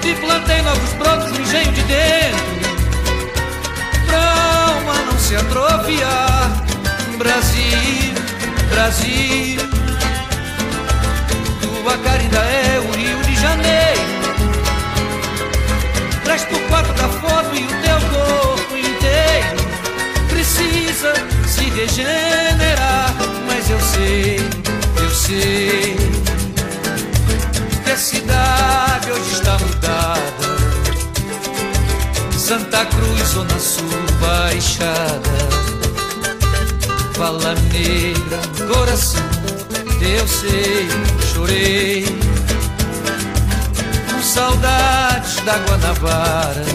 [0.10, 2.60] e plantei novos brotos no engenho de dentro
[4.08, 6.64] pra alma não se atrofiar.
[7.18, 8.14] Brasil,
[8.72, 9.62] Brasil,
[11.62, 14.02] tua cara ainda é o Rio de Janeiro.
[16.24, 19.60] Traz por quatro da foto e o teu corpo inteiro
[20.30, 21.14] precisa
[21.46, 23.14] se regenerar.
[23.46, 24.40] Mas eu sei,
[25.04, 25.98] eu sei
[27.84, 29.99] que a cidade hoje está mudada.
[32.50, 33.86] Santa Cruz, Zona Sul,
[34.20, 35.30] Baixada.
[37.14, 39.22] Fala negra coração,
[40.02, 40.88] eu sei,
[41.32, 42.06] chorei.
[44.10, 46.66] Com saudades da Guanabara,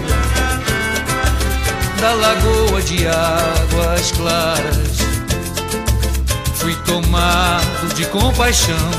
[2.00, 4.98] da lagoa de águas claras.
[6.54, 8.90] Fui tomado de compaixão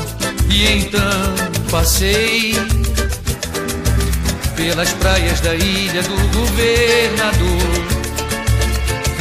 [0.50, 2.54] e então passei
[4.56, 7.86] pelas praias da ilha do governador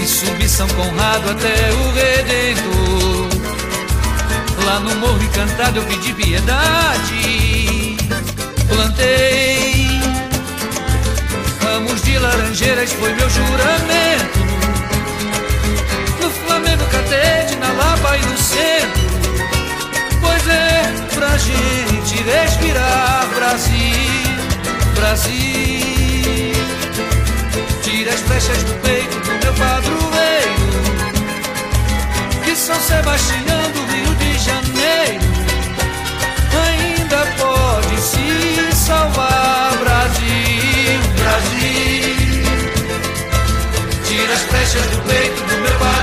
[0.01, 3.29] e subi São Conrado até o Redentor.
[4.65, 7.97] Lá no morro encantado eu pedi piedade,
[8.67, 9.85] plantei
[11.61, 14.39] ramos de laranjeiras, foi meu juramento.
[16.21, 19.01] No Flamengo, Catete, na Lapa e no centro.
[20.21, 24.34] Pois é, pra gente respirar, Brasil,
[25.05, 26.51] Brasil.
[27.83, 30.65] Tira as flechas do peito do meu padroeiro,
[32.43, 35.21] que São Sebastião do Rio de Janeiro
[36.65, 42.43] ainda pode se salvar, Brasil, Brasil.
[44.07, 45.94] Tira as flechas do peito do meu padroeiro,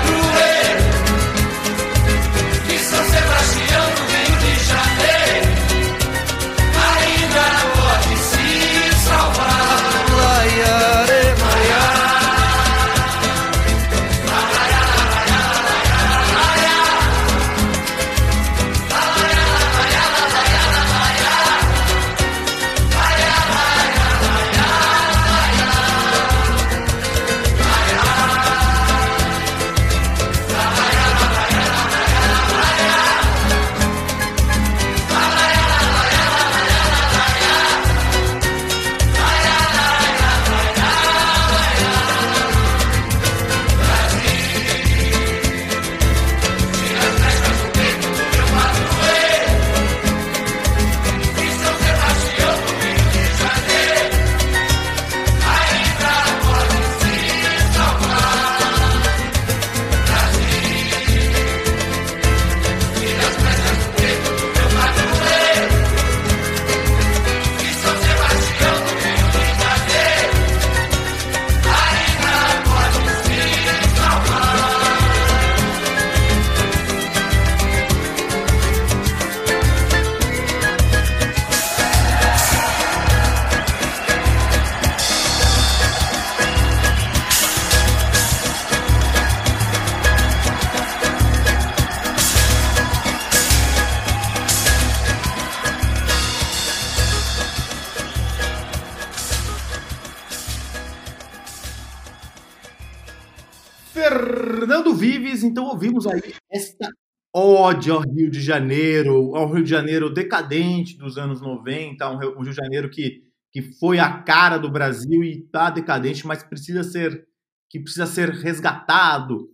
[107.90, 112.42] ao Rio de Janeiro, ao Rio de Janeiro decadente dos anos 90, um Rio um
[112.42, 116.82] Rio de Janeiro que, que foi a cara do Brasil e está decadente, mas precisa
[116.82, 117.26] ser
[117.70, 119.48] que precisa ser resgatado.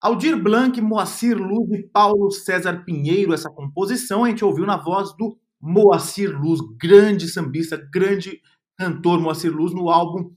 [0.00, 5.16] Aldir Blanc, Moacir Luz e Paulo César Pinheiro, essa composição a gente ouviu na voz
[5.16, 8.40] do Moacir Luz, grande sambista, grande
[8.76, 10.34] cantor Moacir Luz, no álbum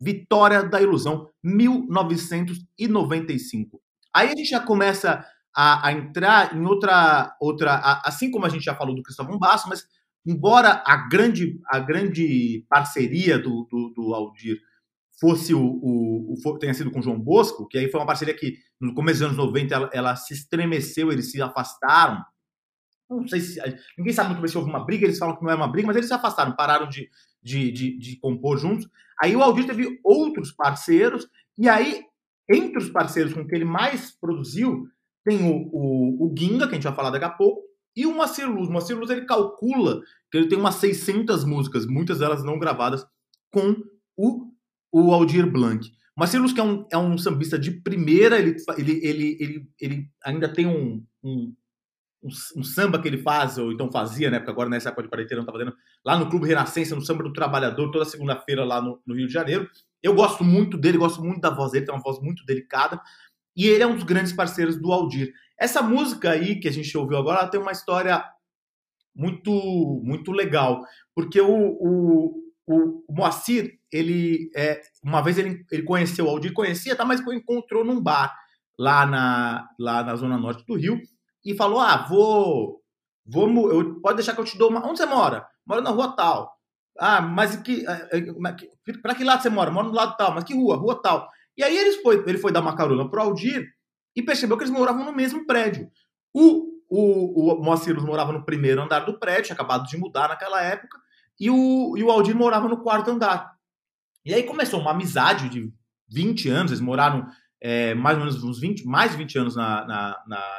[0.00, 3.80] Vitória da Ilusão, 1995.
[4.14, 5.24] Aí a gente já começa
[5.56, 7.34] a, a entrar em outra.
[7.40, 9.86] outra a- assim como a gente já falou do Cristóvão Basso, mas
[10.26, 14.58] embora a grande, a grande parceria do, do, do Aldir
[15.20, 18.34] fosse o, o, o- tenha sido com o João Bosco, que aí foi uma parceria
[18.34, 22.22] que no começo dos anos 90 ela, ela se estremeceu, eles se afastaram.
[23.08, 23.60] Não sei se.
[23.96, 25.86] Ninguém sabe muito bem se houve uma briga, eles falam que não é uma briga,
[25.86, 27.08] mas eles se afastaram, pararam de,
[27.42, 28.88] de, de, de compor juntos.
[29.22, 31.26] Aí o Aldir teve outros parceiros,
[31.56, 32.02] e aí,
[32.50, 34.88] entre os parceiros com que ele mais produziu,
[35.26, 37.60] tem o, o, o Ginga, que a gente vai falar daqui a pouco,
[37.96, 38.68] e o Moacir Luz.
[38.68, 40.00] O Luz ele calcula
[40.30, 43.04] que ele tem umas 600 músicas, muitas delas não gravadas,
[43.50, 43.74] com
[44.16, 44.52] o,
[44.92, 45.84] o Aldir Blanc.
[46.16, 49.68] O Moacir Luz, que é um, é um sambista de primeira, ele, ele, ele, ele,
[49.80, 51.52] ele ainda tem um, um,
[52.22, 54.38] um, um samba que ele faz, ou então fazia, né?
[54.38, 55.74] Porque agora nessa época de quarentena não tá fazendo,
[56.04, 59.32] lá no Clube Renascença, no Samba do Trabalhador, toda segunda-feira lá no, no Rio de
[59.32, 59.68] Janeiro.
[60.02, 63.00] Eu gosto muito dele, gosto muito da voz dele, tem uma voz muito delicada.
[63.56, 65.32] E ele é um dos grandes parceiros do Aldir.
[65.58, 68.24] Essa música aí que a gente ouviu agora, ela tem uma história
[69.14, 69.50] muito
[70.04, 70.82] muito legal,
[71.14, 72.34] porque o, o,
[72.66, 77.82] o, Moacir, ele é, uma vez ele, ele conheceu o Aldir, conhecia, tá, mas encontrou
[77.82, 78.34] num bar
[78.78, 81.00] lá na, lá na zona norte do Rio
[81.44, 82.82] e falou: "Ah, vou
[83.26, 84.86] vamos, eu, pode deixar que eu te dou uma.
[84.86, 85.46] Onde você mora?
[85.66, 86.54] Moro na rua tal.
[86.98, 87.84] Ah, mas que,
[89.02, 89.70] para que lado você mora?
[89.70, 90.32] Moro no lado tal.
[90.34, 90.76] Mas que rua?
[90.76, 91.28] Rua tal.
[91.56, 93.66] E aí eles foi, ele foi dar uma carona pro Aldir
[94.14, 95.88] e percebeu que eles moravam no mesmo prédio.
[96.32, 100.62] O, o, o Moacir morava no primeiro andar do prédio, tinha acabado de mudar naquela
[100.62, 100.98] época,
[101.38, 103.54] e o, e o Aldir morava no quarto andar.
[104.24, 105.72] E aí começou uma amizade de
[106.08, 107.26] 20 anos, eles moraram
[107.60, 110.58] é, mais ou menos uns 20, mais de 20 anos na, na, na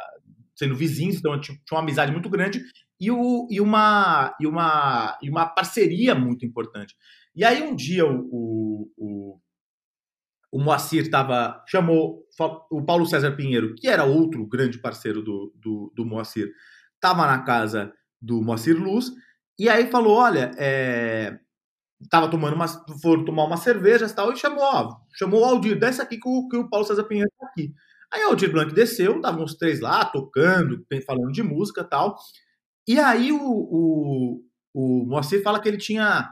[0.56, 2.64] sendo vizinhos, então tinha uma amizade muito grande
[3.00, 6.96] e, o, e, uma, e, uma, e uma parceria muito importante.
[7.36, 9.40] E aí um dia o, o, o,
[10.52, 12.24] o Moacir tava, chamou
[12.72, 16.52] o Paulo César Pinheiro, que era outro grande parceiro do, do, do Moacir,
[16.96, 17.92] estava na casa
[18.22, 19.12] do Moacir Luz,
[19.60, 21.38] e aí falou, olha, é,
[22.10, 25.78] tava tomando umas, foram tomar umas cervejas e tal, e chamou, ó, chamou o Aldir,
[25.78, 27.74] desce aqui que o, que o Paulo César Pinheiro tá aqui.
[28.12, 32.16] Aí o Aldir Blanc desceu, estavam os três lá, tocando, falando de música e tal,
[32.88, 34.44] e aí o, o,
[34.74, 36.30] o Moacir fala que ele tinha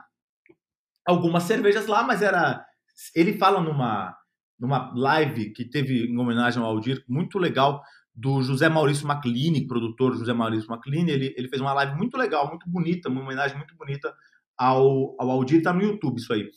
[1.05, 2.65] algumas cervejas lá, mas era.
[3.15, 4.15] Ele fala numa,
[4.59, 7.81] numa live que teve em homenagem ao Aldir, muito legal,
[8.13, 11.11] do José Maurício Maclini, produtor José Maurício Maclini.
[11.11, 14.13] Ele, ele fez uma live muito legal, muito bonita, uma homenagem muito bonita
[14.57, 16.49] ao, ao Aldir, tá no YouTube isso aí.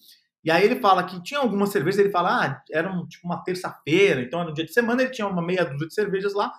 [0.45, 3.43] E aí ele fala que tinha algumas cervejas, ele fala, ah, era um, tipo uma
[3.43, 6.53] terça-feira, então no dia de semana ele tinha uma meia dúzia de cervejas lá,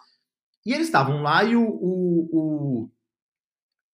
[0.65, 2.89] e eles estavam lá e o, o, o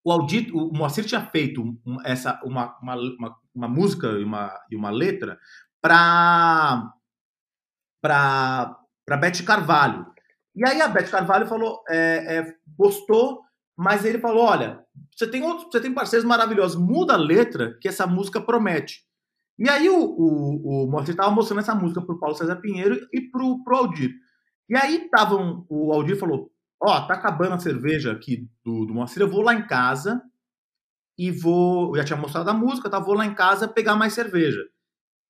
[0.06, 4.76] o Aldir, o Moacir tinha feito essa, uma, uma, uma, uma música e uma, e
[4.76, 5.40] uma letra
[5.86, 6.92] para
[8.02, 10.06] para Beth Carvalho.
[10.56, 13.42] E aí a Beth Carvalho falou, é, é, gostou,
[13.78, 14.84] mas ele falou, olha,
[15.16, 19.04] você tem outros, você tem parceiros maravilhosos, muda a letra que essa música promete.
[19.60, 23.64] E aí o, o, o estava mostrando essa música pro Paulo César Pinheiro e pro,
[23.64, 24.12] pro Aldir.
[24.68, 26.50] E aí estavam, o Aldir falou,
[26.82, 30.22] ó, tá acabando a cerveja aqui do, do Moacir, eu vou lá em casa
[31.18, 31.90] e vou.
[31.90, 33.00] Eu já tinha mostrado a música, tá?
[33.00, 34.62] Vou lá em casa pegar mais cerveja.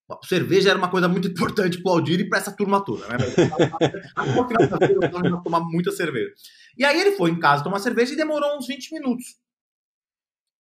[0.09, 3.17] A cerveja era uma coisa muito importante pro Aldir e pra essa turma toda, né?
[4.17, 6.31] O ia tomar muita cerveja.
[6.77, 9.35] E aí ele foi em casa tomar cerveja e demorou uns 20 minutos.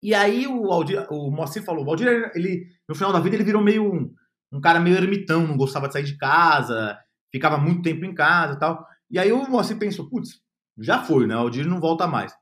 [0.01, 3.43] E aí o Aldir, o Moacir falou, o Aldir, ele, no final da vida, ele
[3.43, 4.13] virou meio um,
[4.51, 6.97] um cara meio ermitão, não gostava de sair de casa,
[7.31, 8.85] ficava muito tempo em casa e tal.
[9.09, 10.41] E aí o Moacir pensou, putz,
[10.77, 11.35] já foi, né?
[11.35, 12.33] O Aldir não volta mais.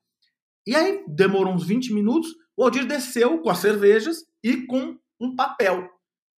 [0.68, 5.36] E aí demorou uns 20 minutos, o Aldir desceu com as cervejas e com um
[5.36, 5.90] papel,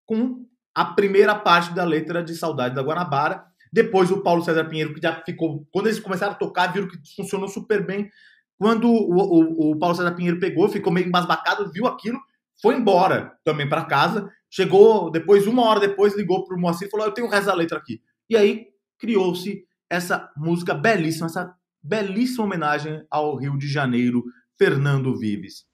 [0.05, 3.45] com a primeira parte da letra de Saudade da Guanabara.
[3.71, 5.67] Depois o Paulo César Pinheiro, que já ficou.
[5.71, 8.09] Quando eles começaram a tocar, viram que funcionou super bem.
[8.57, 12.19] Quando o, o, o Paulo César Pinheiro pegou, ficou meio embasbacado, viu aquilo,
[12.61, 14.31] foi embora também para casa.
[14.49, 17.55] Chegou, depois, uma hora depois, ligou pro Moacir e falou: Eu tenho o resto da
[17.55, 18.01] letra aqui.
[18.29, 18.67] E aí
[18.99, 24.23] criou-se essa música belíssima, essa belíssima homenagem ao Rio de Janeiro,
[24.57, 25.65] Fernando Vives.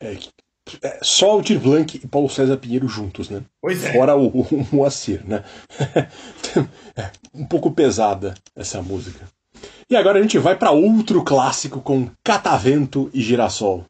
[0.00, 0.18] É,
[1.02, 3.42] só Aldir Blanc e Paulo César Pinheiro juntos, né?
[3.60, 3.92] Pois é.
[3.92, 5.44] Fora o, o Moacir, né?
[6.96, 9.28] é um pouco pesada essa música.
[9.88, 13.84] E agora a gente vai para outro clássico com Catavento e Girassol.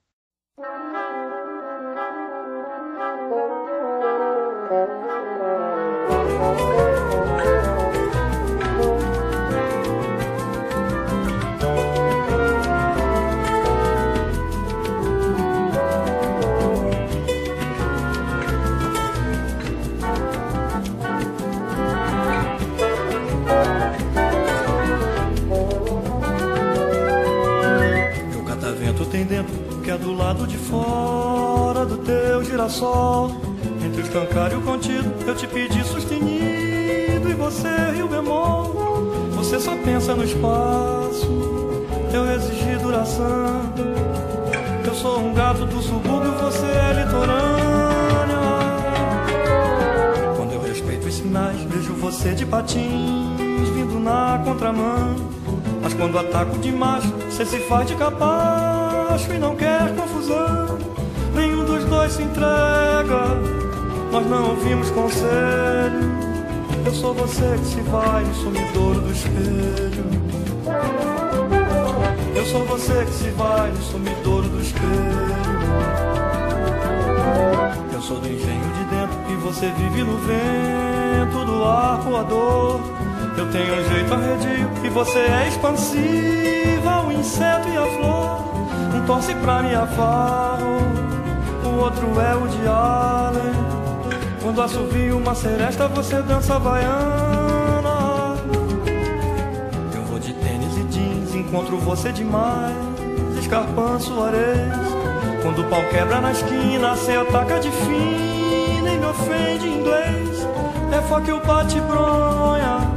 [57.34, 60.78] Você se faz de capacho e não quer confusão.
[61.34, 63.24] Nenhum dos dois se entrega,
[64.12, 66.14] nós não ouvimos conselho.
[66.86, 70.04] Eu sou você que se vai no sumidouro do espelho.
[72.36, 74.84] Eu sou você que se vai no sumidouro do espelho.
[77.92, 82.80] Eu sou do engenho de dentro e você vive no vento do ar voador.
[83.36, 88.54] Eu tenho um jeito arredio e você é expansiva, o inseto e a flor.
[88.94, 90.78] Um torce pra minha farro,
[91.64, 93.54] o outro é o de Allen.
[94.40, 98.36] Quando assovio uma seresta, você dança baiana.
[99.94, 102.76] Eu vou de tênis e jeans, encontro você demais.
[103.40, 104.72] Escarpão, suarez.
[105.42, 110.46] Quando o pau quebra na esquina, cê ataca de fina e me ofende em inglês.
[110.92, 112.93] É que o bate bronha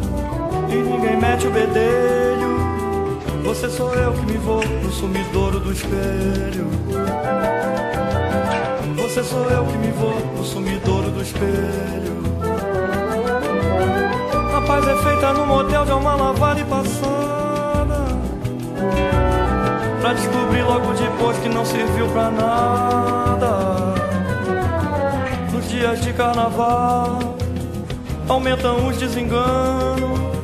[0.70, 2.58] e ninguém mete o bedelho.
[3.44, 6.68] Você sou eu que me vou no sumidouro do espelho.
[8.96, 12.18] Você sou eu que me vou no sumidouro do espelho.
[14.56, 18.06] A paz é feita no motel de uma lavada e passada.
[20.02, 23.96] Pra descobrir logo depois que não serviu pra nada.
[25.54, 27.38] Nos dias de carnaval,
[28.28, 30.37] aumentam os desenganos.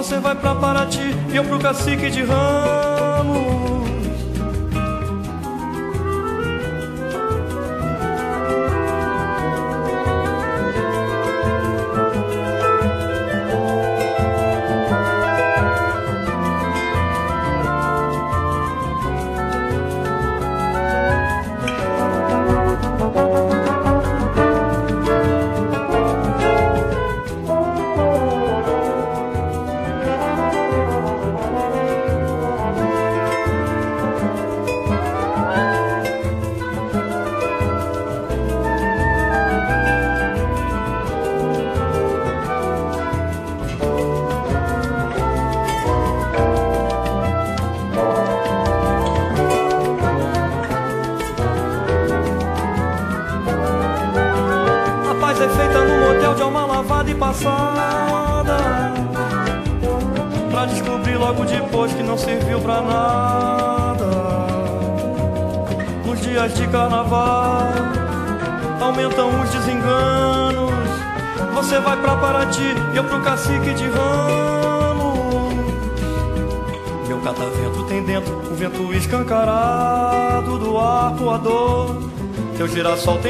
[0.00, 3.89] Você vai pra Paraty e eu pro cacique de ramos.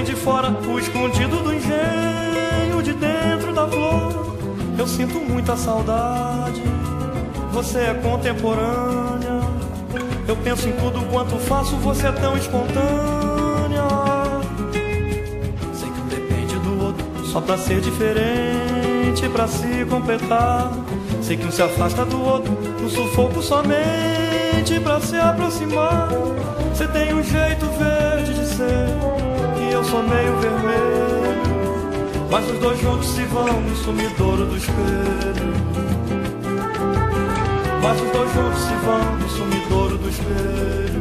[0.00, 4.34] Tem de fora o escondido do engenho de dentro da flor.
[4.78, 6.62] Eu sinto muita saudade,
[7.52, 9.40] você é contemporânea.
[10.26, 13.82] Eu penso em tudo quanto faço, você é tão espontânea.
[15.74, 20.72] Sei que um depende do outro, só pra ser diferente, pra se completar.
[21.20, 26.08] Sei que um se afasta do outro, no sufoco somente pra se aproximar.
[26.72, 29.19] Você tem um jeito verde de ser,
[29.72, 31.40] eu sou meio vermelho.
[32.30, 35.52] Mas os dois juntos se vão no sumidouro do espelho.
[37.82, 40.99] Mas os dois juntos se vão no sumidouro do espelho.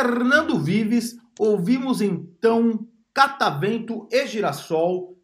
[0.00, 5.14] Fernando Vives, ouvimos então Catavento e Girassol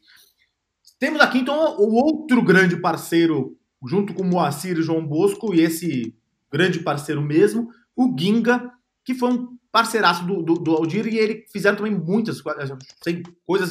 [0.97, 3.55] Temos aqui então o outro grande parceiro,
[3.85, 6.15] junto com Moacir e João Bosco, e esse
[6.51, 8.67] grande parceiro mesmo, o Ginga,
[9.05, 12.67] que foi um parceiraço do, do, do Aldir, e ele fizeram também muitas coisas,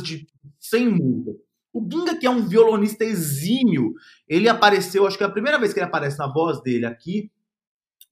[0.05, 0.25] de
[0.61, 1.52] sem música.
[1.73, 3.95] O Ginga, que é um violonista exímio,
[4.29, 7.31] ele apareceu, acho que é a primeira vez que ele aparece na voz dele aqui,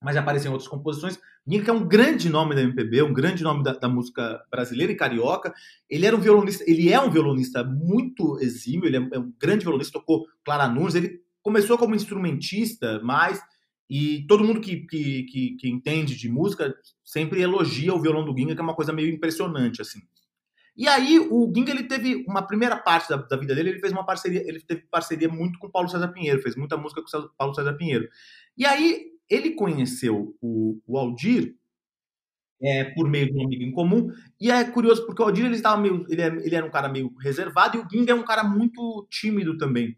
[0.03, 1.19] mas já apareceu em outras composições.
[1.47, 4.93] Ginga, que é um grande nome da MPB, um grande nome da, da, música brasileira
[4.93, 5.53] e carioca.
[5.89, 9.99] Ele era um violonista, ele é um violonista muito exímio, ele é um grande violonista,
[9.99, 13.43] tocou Clara Nunes, ele começou como instrumentista, mas
[13.91, 16.73] e todo mundo que, que, que, que, entende de música
[17.05, 19.99] sempre elogia o violão do Ginga, que é uma coisa meio impressionante, assim.
[20.81, 23.93] E aí, o Ginga, ele teve uma primeira parte da, da, vida dele, ele fez
[23.93, 27.19] uma parceria, ele teve parceria muito com o Paulo César Pinheiro, fez muita música com
[27.19, 28.09] o Paulo César Pinheiro.
[28.57, 31.55] E aí, ele conheceu o, o Aldir
[32.63, 34.09] é, por meio de um amigo em comum,
[34.41, 36.89] e é curioso porque o Aldir, ele, estava meio, ele, é, ele era um cara
[36.89, 39.95] meio reservado, e o Ginga é um cara muito tímido também.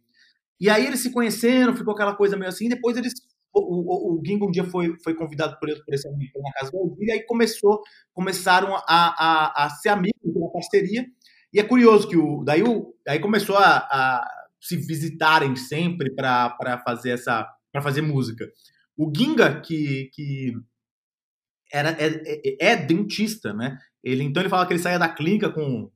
[0.60, 3.12] E aí eles se conheceram, ficou aquela coisa meio assim, depois eles
[3.52, 6.78] o, o, o um dia foi, foi convidado por, por esse amigo na casa do
[6.78, 7.80] Aldir, e aí começou,
[8.12, 11.06] começaram a, a, a ser amigos, uma parceria.
[11.52, 14.26] E é curioso que o, daí, o, aí começou a, a
[14.60, 18.46] se visitarem sempre para fazer essa para fazer música.
[18.96, 20.52] O Ginga, que, que
[21.72, 23.78] era, é, é, é, dentista, né?
[24.04, 25.90] Ele, então ele fala que ele saía da clínica com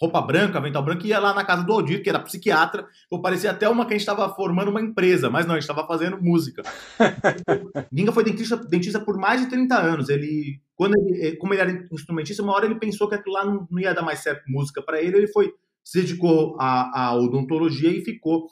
[0.00, 3.20] roupa branca, avental branco, e ia lá na casa do Aldir, que era psiquiatra, ou
[3.20, 5.86] parecia até uma que a gente estava formando uma empresa, mas não, a gente estava
[5.86, 6.62] fazendo música.
[7.92, 10.08] Ginga foi dentista, dentista por mais de 30 anos.
[10.08, 13.66] Ele, quando ele, como ele era instrumentista, uma hora ele pensou que aquilo lá não,
[13.70, 15.52] não ia dar mais certo música para ele, ele foi
[15.88, 18.46] se dedicou à, à odontologia e ficou,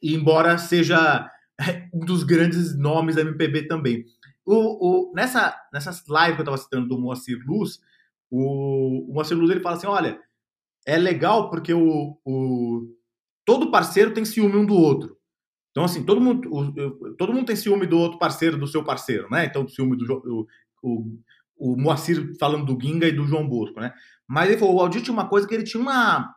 [0.00, 1.28] e embora seja
[1.92, 4.04] um dos grandes nomes da MPB também.
[4.44, 7.80] O, o, nessa, nessas lives que eu estava citando do Moacir Luz,
[8.30, 10.20] o, o Moacir Luz ele fala assim: olha,
[10.86, 12.96] é legal porque o, o
[13.44, 15.16] todo parceiro tem ciúme um do outro.
[15.70, 19.28] Então, assim, todo mundo, o, todo mundo tem ciúme do outro parceiro, do seu parceiro,
[19.28, 19.44] né?
[19.44, 20.46] Então, ciúme do
[20.82, 21.18] o,
[21.58, 23.92] o, Moacir falando do Ginga e do João Bosco, né?
[24.26, 26.34] Mas ele falou, o Aldir tinha uma coisa que ele tinha uma,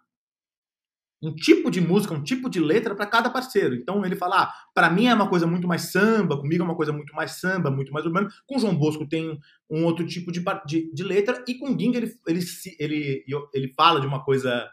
[1.21, 3.75] um tipo de música, um tipo de letra para cada parceiro.
[3.75, 6.75] Então ele fala, ah, para mim é uma coisa muito mais samba, comigo é uma
[6.75, 8.29] coisa muito mais samba, muito mais urbano.
[8.47, 9.37] Com João Bosco tem
[9.69, 12.45] um outro tipo de, de, de letra e com o Ginga ele, ele,
[12.79, 13.23] ele,
[13.53, 14.69] ele fala de uma coisa,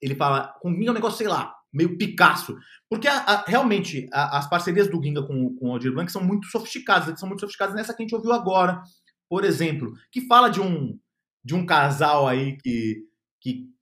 [0.00, 2.56] ele fala, com o Ginga é um negócio, sei lá, meio Picasso.
[2.88, 6.22] Porque a, a, realmente a, as parcerias do Ginga com, com o Aldir Blanc são
[6.22, 8.80] muito sofisticadas, são muito sofisticadas nessa que a gente ouviu agora,
[9.28, 10.96] por exemplo, que fala de um,
[11.44, 13.02] de um casal aí que,
[13.40, 13.73] que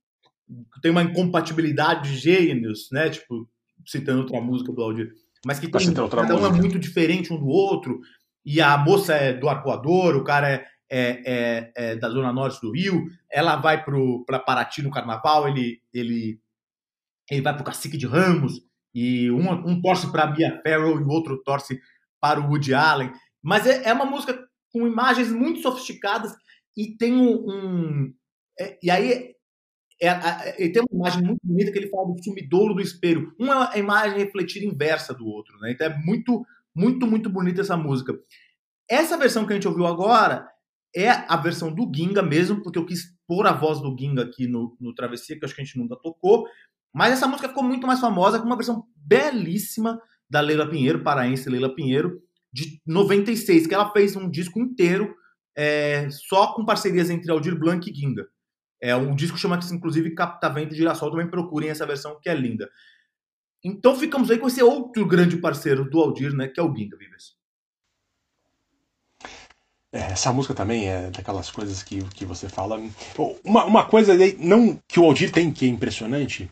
[0.80, 3.10] tem uma incompatibilidade de gênios, né?
[3.10, 3.48] Tipo,
[3.86, 5.12] citando outra música do Aldir,
[5.44, 8.00] mas que tem, cada um é muito diferente um do outro,
[8.44, 12.60] e a moça é do Arcoador, o cara é, é, é, é, da zona norte
[12.60, 16.40] do Rio, ela vai para Paraty no carnaval, ele, ele,
[17.30, 18.62] ele vai para o Cacique de Ramos,
[18.94, 21.80] e um, um torce para Mia Farrow e o outro torce
[22.20, 23.10] para o Woody Allen.
[23.42, 24.38] Mas é, é uma música
[24.72, 26.32] com imagens muito sofisticadas
[26.76, 27.48] e tem um.
[27.48, 28.14] um
[28.58, 29.31] é, e aí
[30.08, 33.32] é, ele tem uma imagem muito bonita que ele fala do sumidouro do espelho.
[33.38, 35.70] Uma é a imagem refletida inversa do outro, né?
[35.70, 38.18] Então é muito, muito, muito bonita essa música.
[38.90, 40.48] Essa versão que a gente ouviu agora
[40.94, 44.48] é a versão do Ginga mesmo, porque eu quis pôr a voz do Ginga aqui
[44.48, 46.46] no, no Travessia, que acho que a gente nunca tocou.
[46.92, 51.48] Mas essa música ficou muito mais famosa com uma versão belíssima da Leila Pinheiro, paraense
[51.48, 52.20] Leila Pinheiro,
[52.52, 55.14] de 96, que ela fez um disco inteiro
[55.56, 58.26] é, só com parcerias entre Aldir Blanc e Ginga.
[58.82, 61.12] É um disco chama-se, inclusive, Captavento Girassol.
[61.12, 62.68] Também procurem essa versão, que é linda.
[63.64, 66.48] Então ficamos aí com esse outro grande parceiro do Aldir, né?
[66.48, 67.36] Que é o Ginga, Vives.
[69.92, 72.82] É, essa música também é daquelas coisas que, que você fala.
[73.44, 76.50] Uma, uma coisa não que o Aldir tem que é impressionante,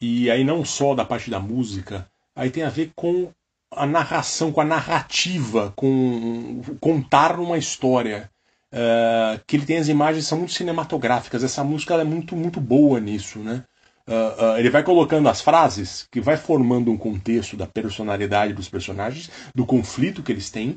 [0.00, 3.30] e aí não só da parte da música, aí tem a ver com
[3.70, 8.30] a narração, com a narrativa, com contar uma história.
[8.74, 11.44] Uh, que ele tem as imagens são muito cinematográficas.
[11.44, 13.62] Essa música é muito muito boa nisso, né?
[14.04, 18.68] Uh, uh, ele vai colocando as frases que vai formando um contexto da personalidade dos
[18.68, 20.76] personagens, do conflito que eles têm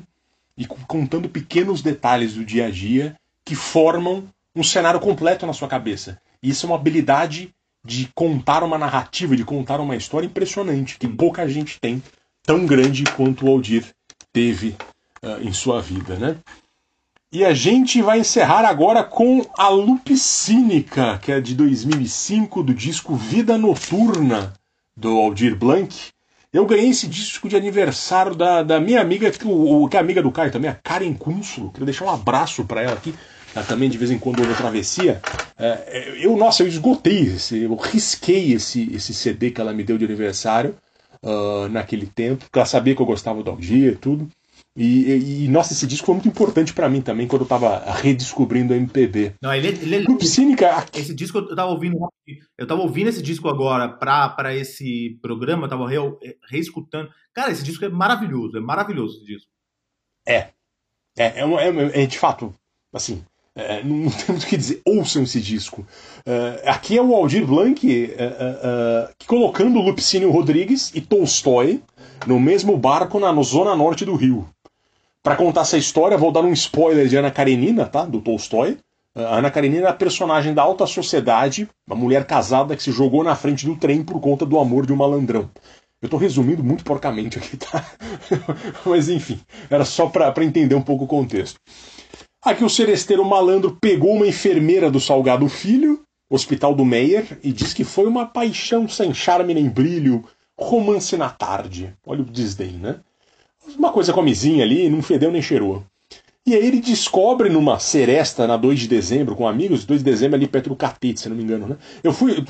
[0.56, 5.66] e contando pequenos detalhes do dia a dia que formam um cenário completo na sua
[5.66, 6.20] cabeça.
[6.40, 7.52] E isso é uma habilidade
[7.84, 12.00] de contar uma narrativa, de contar uma história impressionante que pouca gente tem,
[12.44, 13.86] tão grande quanto o Aldir
[14.32, 14.76] teve
[15.40, 16.36] em sua vida, né?
[17.30, 23.14] E a gente vai encerrar agora com a Lupicínica, que é de 2005, do disco
[23.14, 24.54] Vida Noturna,
[24.96, 25.94] do Aldir Blanc.
[26.50, 30.22] Eu ganhei esse disco de aniversário da, da minha amiga, que, o, que é amiga
[30.22, 31.70] do Caio também, a Karen Cúnsulo.
[31.70, 33.14] Queria deixar um abraço para ela aqui.
[33.54, 35.20] Ela também de vez em quando ouve travessia.
[35.58, 39.98] É, eu, nossa, eu esgotei, esse, eu risquei esse, esse CD que ela me deu
[39.98, 40.74] de aniversário
[41.22, 44.26] uh, naquele tempo, porque ela sabia que eu gostava do Aldir e tudo.
[44.80, 48.72] E, e- nossa, esse disco foi muito importante pra mim também quando eu tava redescobrindo
[48.72, 49.34] a MPB.
[49.42, 51.98] Não, ele, é- ele é Loop Cínica, Esse disco eu tava ouvindo.
[52.56, 55.96] Eu tava ouvindo esse disco agora pra, pra esse programa, eu tava re,
[56.48, 57.10] reescutando.
[57.34, 59.50] Cara, esse disco é maravilhoso, é maravilhoso esse disco.
[60.26, 60.48] É.
[61.18, 62.54] É, é, é, é de fato,
[62.94, 63.24] assim,
[63.56, 64.80] é, não tem muito o que dizer.
[64.86, 65.84] Ouçam esse disco.
[66.24, 68.26] É, aqui é o Aldir Blanc é, é,
[68.62, 71.82] é, colocando Lupicínio Rodrigues e Tolstói
[72.26, 74.48] no mesmo barco na no zona norte do Rio.
[75.28, 78.06] Pra contar essa história, vou dar um spoiler de Ana Karenina, tá?
[78.06, 78.78] Do Tolstói.
[79.14, 83.22] A Ana Karenina é a personagem da alta sociedade, uma mulher casada que se jogou
[83.22, 85.50] na frente do trem por conta do amor de um malandrão.
[86.00, 87.84] Eu tô resumindo muito porcamente aqui, tá?
[88.86, 89.38] Mas enfim,
[89.68, 91.60] era só pra entender um pouco o contexto.
[92.42, 96.00] Aqui o seresteiro malandro pegou uma enfermeira do Salgado Filho,
[96.30, 100.24] Hospital do Meyer, e diz que foi uma paixão sem charme nem brilho,
[100.58, 101.92] romance na tarde.
[102.06, 103.00] Olha o desdém, né?
[103.76, 105.82] Uma coisa comezinha ali, não fedeu nem cheirou.
[106.46, 110.36] E aí ele descobre numa seresta na 2 de dezembro com amigos, 2 de dezembro
[110.36, 111.76] ali perto do Catete, se não me engano, né?
[112.02, 112.42] Eu fui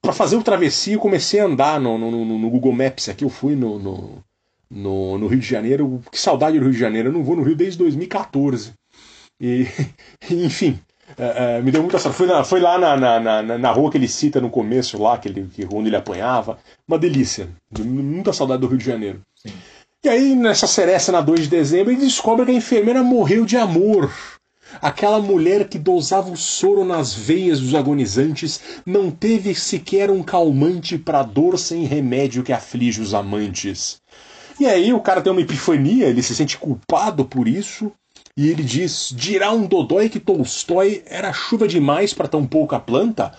[0.00, 3.24] Pra fazer o travessia, eu comecei a andar no, no, no- no Google Maps aqui,
[3.24, 4.24] eu fui no, no,
[4.68, 6.02] no, no Rio de Janeiro.
[6.10, 8.72] Que saudade do Rio de Janeiro, eu não vou no Rio desde 2014.
[9.44, 9.66] E,
[10.30, 10.78] enfim,
[11.18, 12.16] é, é, me deu muita sorte.
[12.16, 15.18] Foi, na, foi lá na, na, na, na rua que ele cita no começo, lá,
[15.18, 16.58] que ele, que, onde ele apanhava.
[16.86, 17.48] Uma delícia.
[17.80, 19.20] Muita saudade do Rio de Janeiro.
[20.04, 23.56] E aí, nessa seresta na 2 de dezembro, ele descobre que a enfermeira morreu de
[23.56, 24.12] amor.
[24.80, 30.98] Aquela mulher que dosava o soro nas veias dos agonizantes não teve sequer um calmante
[30.98, 33.98] para dor sem remédio que aflige os amantes.
[34.58, 37.92] E aí o cara tem uma epifania, ele se sente culpado por isso,
[38.36, 43.30] e ele diz: dirá um dodói que Tolstói era chuva demais para tão pouca planta?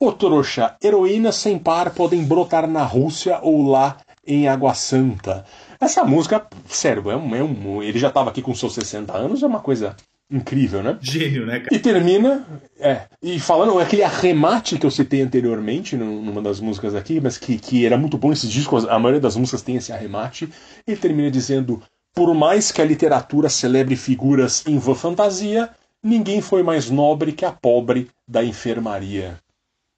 [0.00, 5.46] Ô trouxa, heroínas sem par podem brotar na Rússia ou lá em Água Santa.
[5.80, 9.42] Essa música, sério, é um, é um- ele já estava aqui com seus 60 anos,
[9.42, 9.94] é uma coisa
[10.30, 10.98] incrível, né?
[11.00, 11.74] Gênio, né, cara?
[11.74, 12.44] E termina,
[12.78, 17.38] é, e falando aquele arremate que eu citei anteriormente num- numa das músicas aqui, mas
[17.38, 20.48] que, que era muito bom esse disco, a maioria das músicas tem esse arremate,
[20.86, 21.80] ele termina dizendo:
[22.14, 25.70] Por mais que a literatura celebre figuras em vã fantasia,
[26.02, 29.38] ninguém foi mais nobre que a pobre da enfermaria.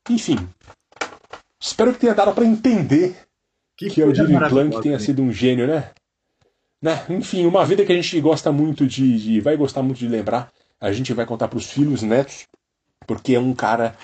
[0.09, 0.36] Enfim,
[1.59, 3.16] espero que tenha dado para entender
[3.89, 5.05] que, o coisa Jimmy maravilhosa, Plank tenha né?
[5.05, 5.90] sido um gênio, né?
[6.82, 7.05] né?
[7.09, 10.51] Enfim, uma vida que a gente gosta muito de, de- vai gostar muito de lembrar.
[10.81, 12.47] A gente vai contar para os filhos, netos,
[13.07, 13.97] porque é um cara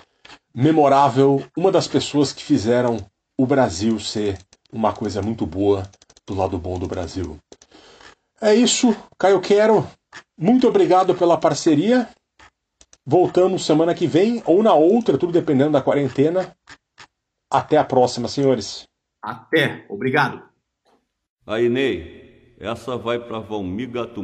[0.55, 2.97] memorável, uma das pessoas que fizeram
[3.39, 4.39] o Brasil ser
[4.73, 5.89] uma coisa muito boa
[6.27, 7.37] do lado bom do Brasil.
[8.41, 9.87] É isso, Caio Quero.
[10.39, 12.09] Muito obrigado pela parceria.
[13.05, 16.55] Voltamos semana que vem ou na outra, tudo dependendo da quarentena.
[17.51, 18.87] Até a próxima, senhores.
[19.27, 19.85] Até.
[19.89, 20.41] Obrigado.
[21.45, 24.23] Aí, Ney, essa vai pra Valmir Gato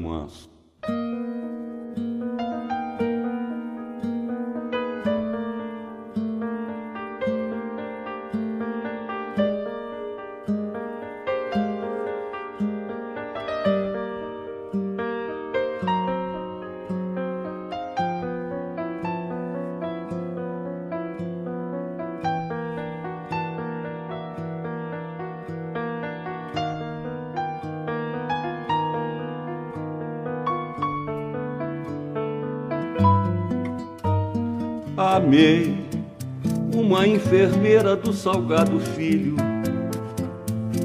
[37.83, 39.35] do Salgado Filho,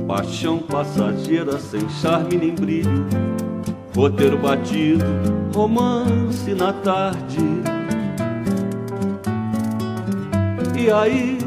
[0.07, 3.05] paixão passageira sem charme nem brilho,
[3.95, 5.05] roteiro batido,
[5.53, 7.37] romance na tarde.
[10.75, 11.37] E aí,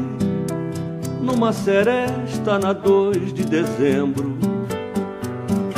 [1.21, 4.37] numa seresta na 2 de dezembro,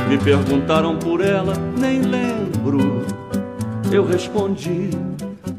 [0.08, 3.02] me perguntaram por ela, nem lembro.
[3.92, 4.92] Eu respondi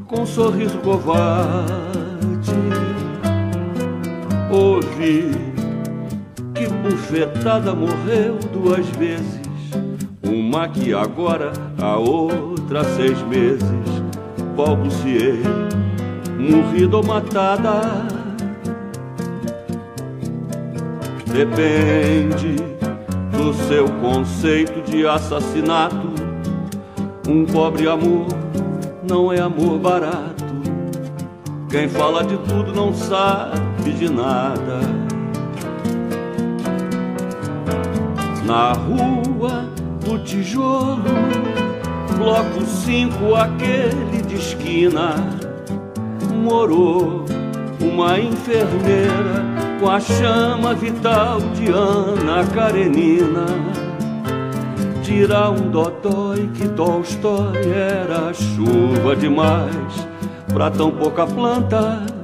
[0.07, 1.84] com um sorriso covarde.
[4.55, 5.31] Ouvi
[6.53, 9.41] que bufetada morreu duas vezes,
[10.23, 13.65] uma que agora, a outra seis meses.
[14.55, 15.41] Balbuciei,
[16.39, 17.81] morrida ou matada.
[21.33, 22.55] Depende
[23.37, 26.15] do seu conceito de assassinato.
[27.27, 28.27] Um pobre amor
[29.03, 30.45] não é amor barato.
[31.69, 34.79] Quem fala de tudo não sabe de nada.
[38.45, 39.65] Na rua
[40.03, 41.01] do tijolo,
[42.17, 45.15] bloco 5, aquele de esquina,
[46.43, 47.25] morou
[47.81, 49.43] uma enfermeira
[49.79, 53.45] com a chama vital de Ana Karenina.
[55.03, 60.07] Dirá um dodói que Tolstói era chuva demais
[60.53, 62.14] pra tão pouca planta.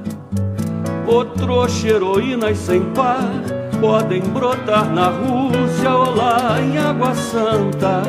[1.12, 3.30] Outro heroínas sem par
[3.78, 8.02] podem brotar na Rússia ou lá em Água Santa.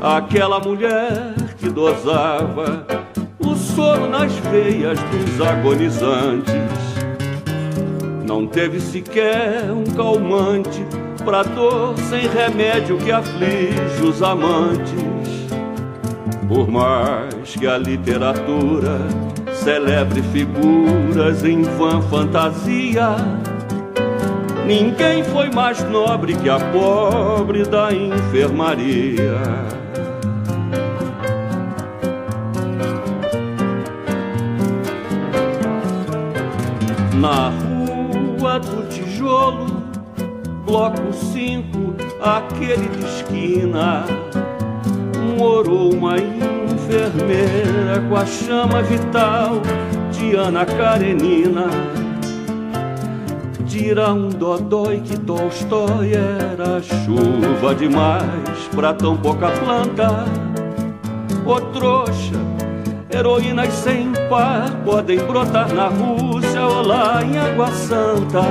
[0.00, 2.86] Aquela mulher que dosava
[3.38, 6.54] o soro nas veias dos agonizantes
[8.26, 10.86] não teve sequer um calmante
[11.22, 14.94] pra dor sem remédio que aflige os amantes.
[16.48, 19.33] Por mais que a literatura
[19.64, 23.16] celebre figuras em vã fantasia,
[24.66, 29.40] ninguém foi mais nobre que a pobre da enfermaria.
[37.14, 39.82] Na rua do tijolo
[40.66, 44.04] bloco 5, aquele de esquina,
[45.38, 46.18] morou uma
[46.84, 49.62] enfermeira com a chama vital
[50.12, 51.66] de Ana Karenina.
[53.66, 60.24] Tira um dodói que Tolstói era chuva demais pra tão pouca planta.
[61.46, 62.34] Ô trouxa,
[63.10, 68.42] heroínas sem par podem brotar na Rússia ou lá em Água Santa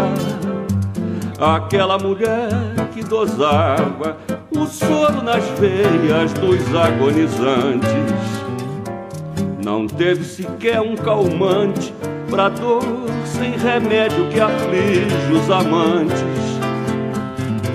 [1.39, 2.72] aquela mulher
[3.03, 4.17] que dosava
[4.55, 7.89] o soro nas veias dos agonizantes.
[9.63, 11.93] Não teve sequer um calmante
[12.29, 12.83] pra dor
[13.25, 16.23] sem remédio que aflige os amantes.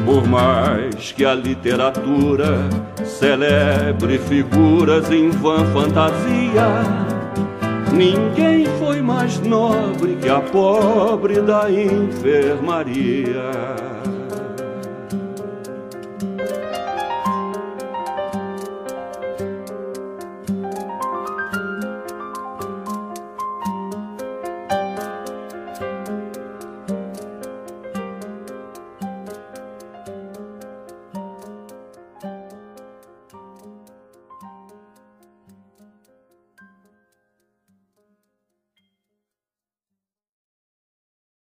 [0.04, 2.58] Por mais que a literatura
[3.04, 7.08] celebre figuras em vã fantasia,
[7.92, 13.50] Ninguém foi mais nobre que a pobre da enfermaria.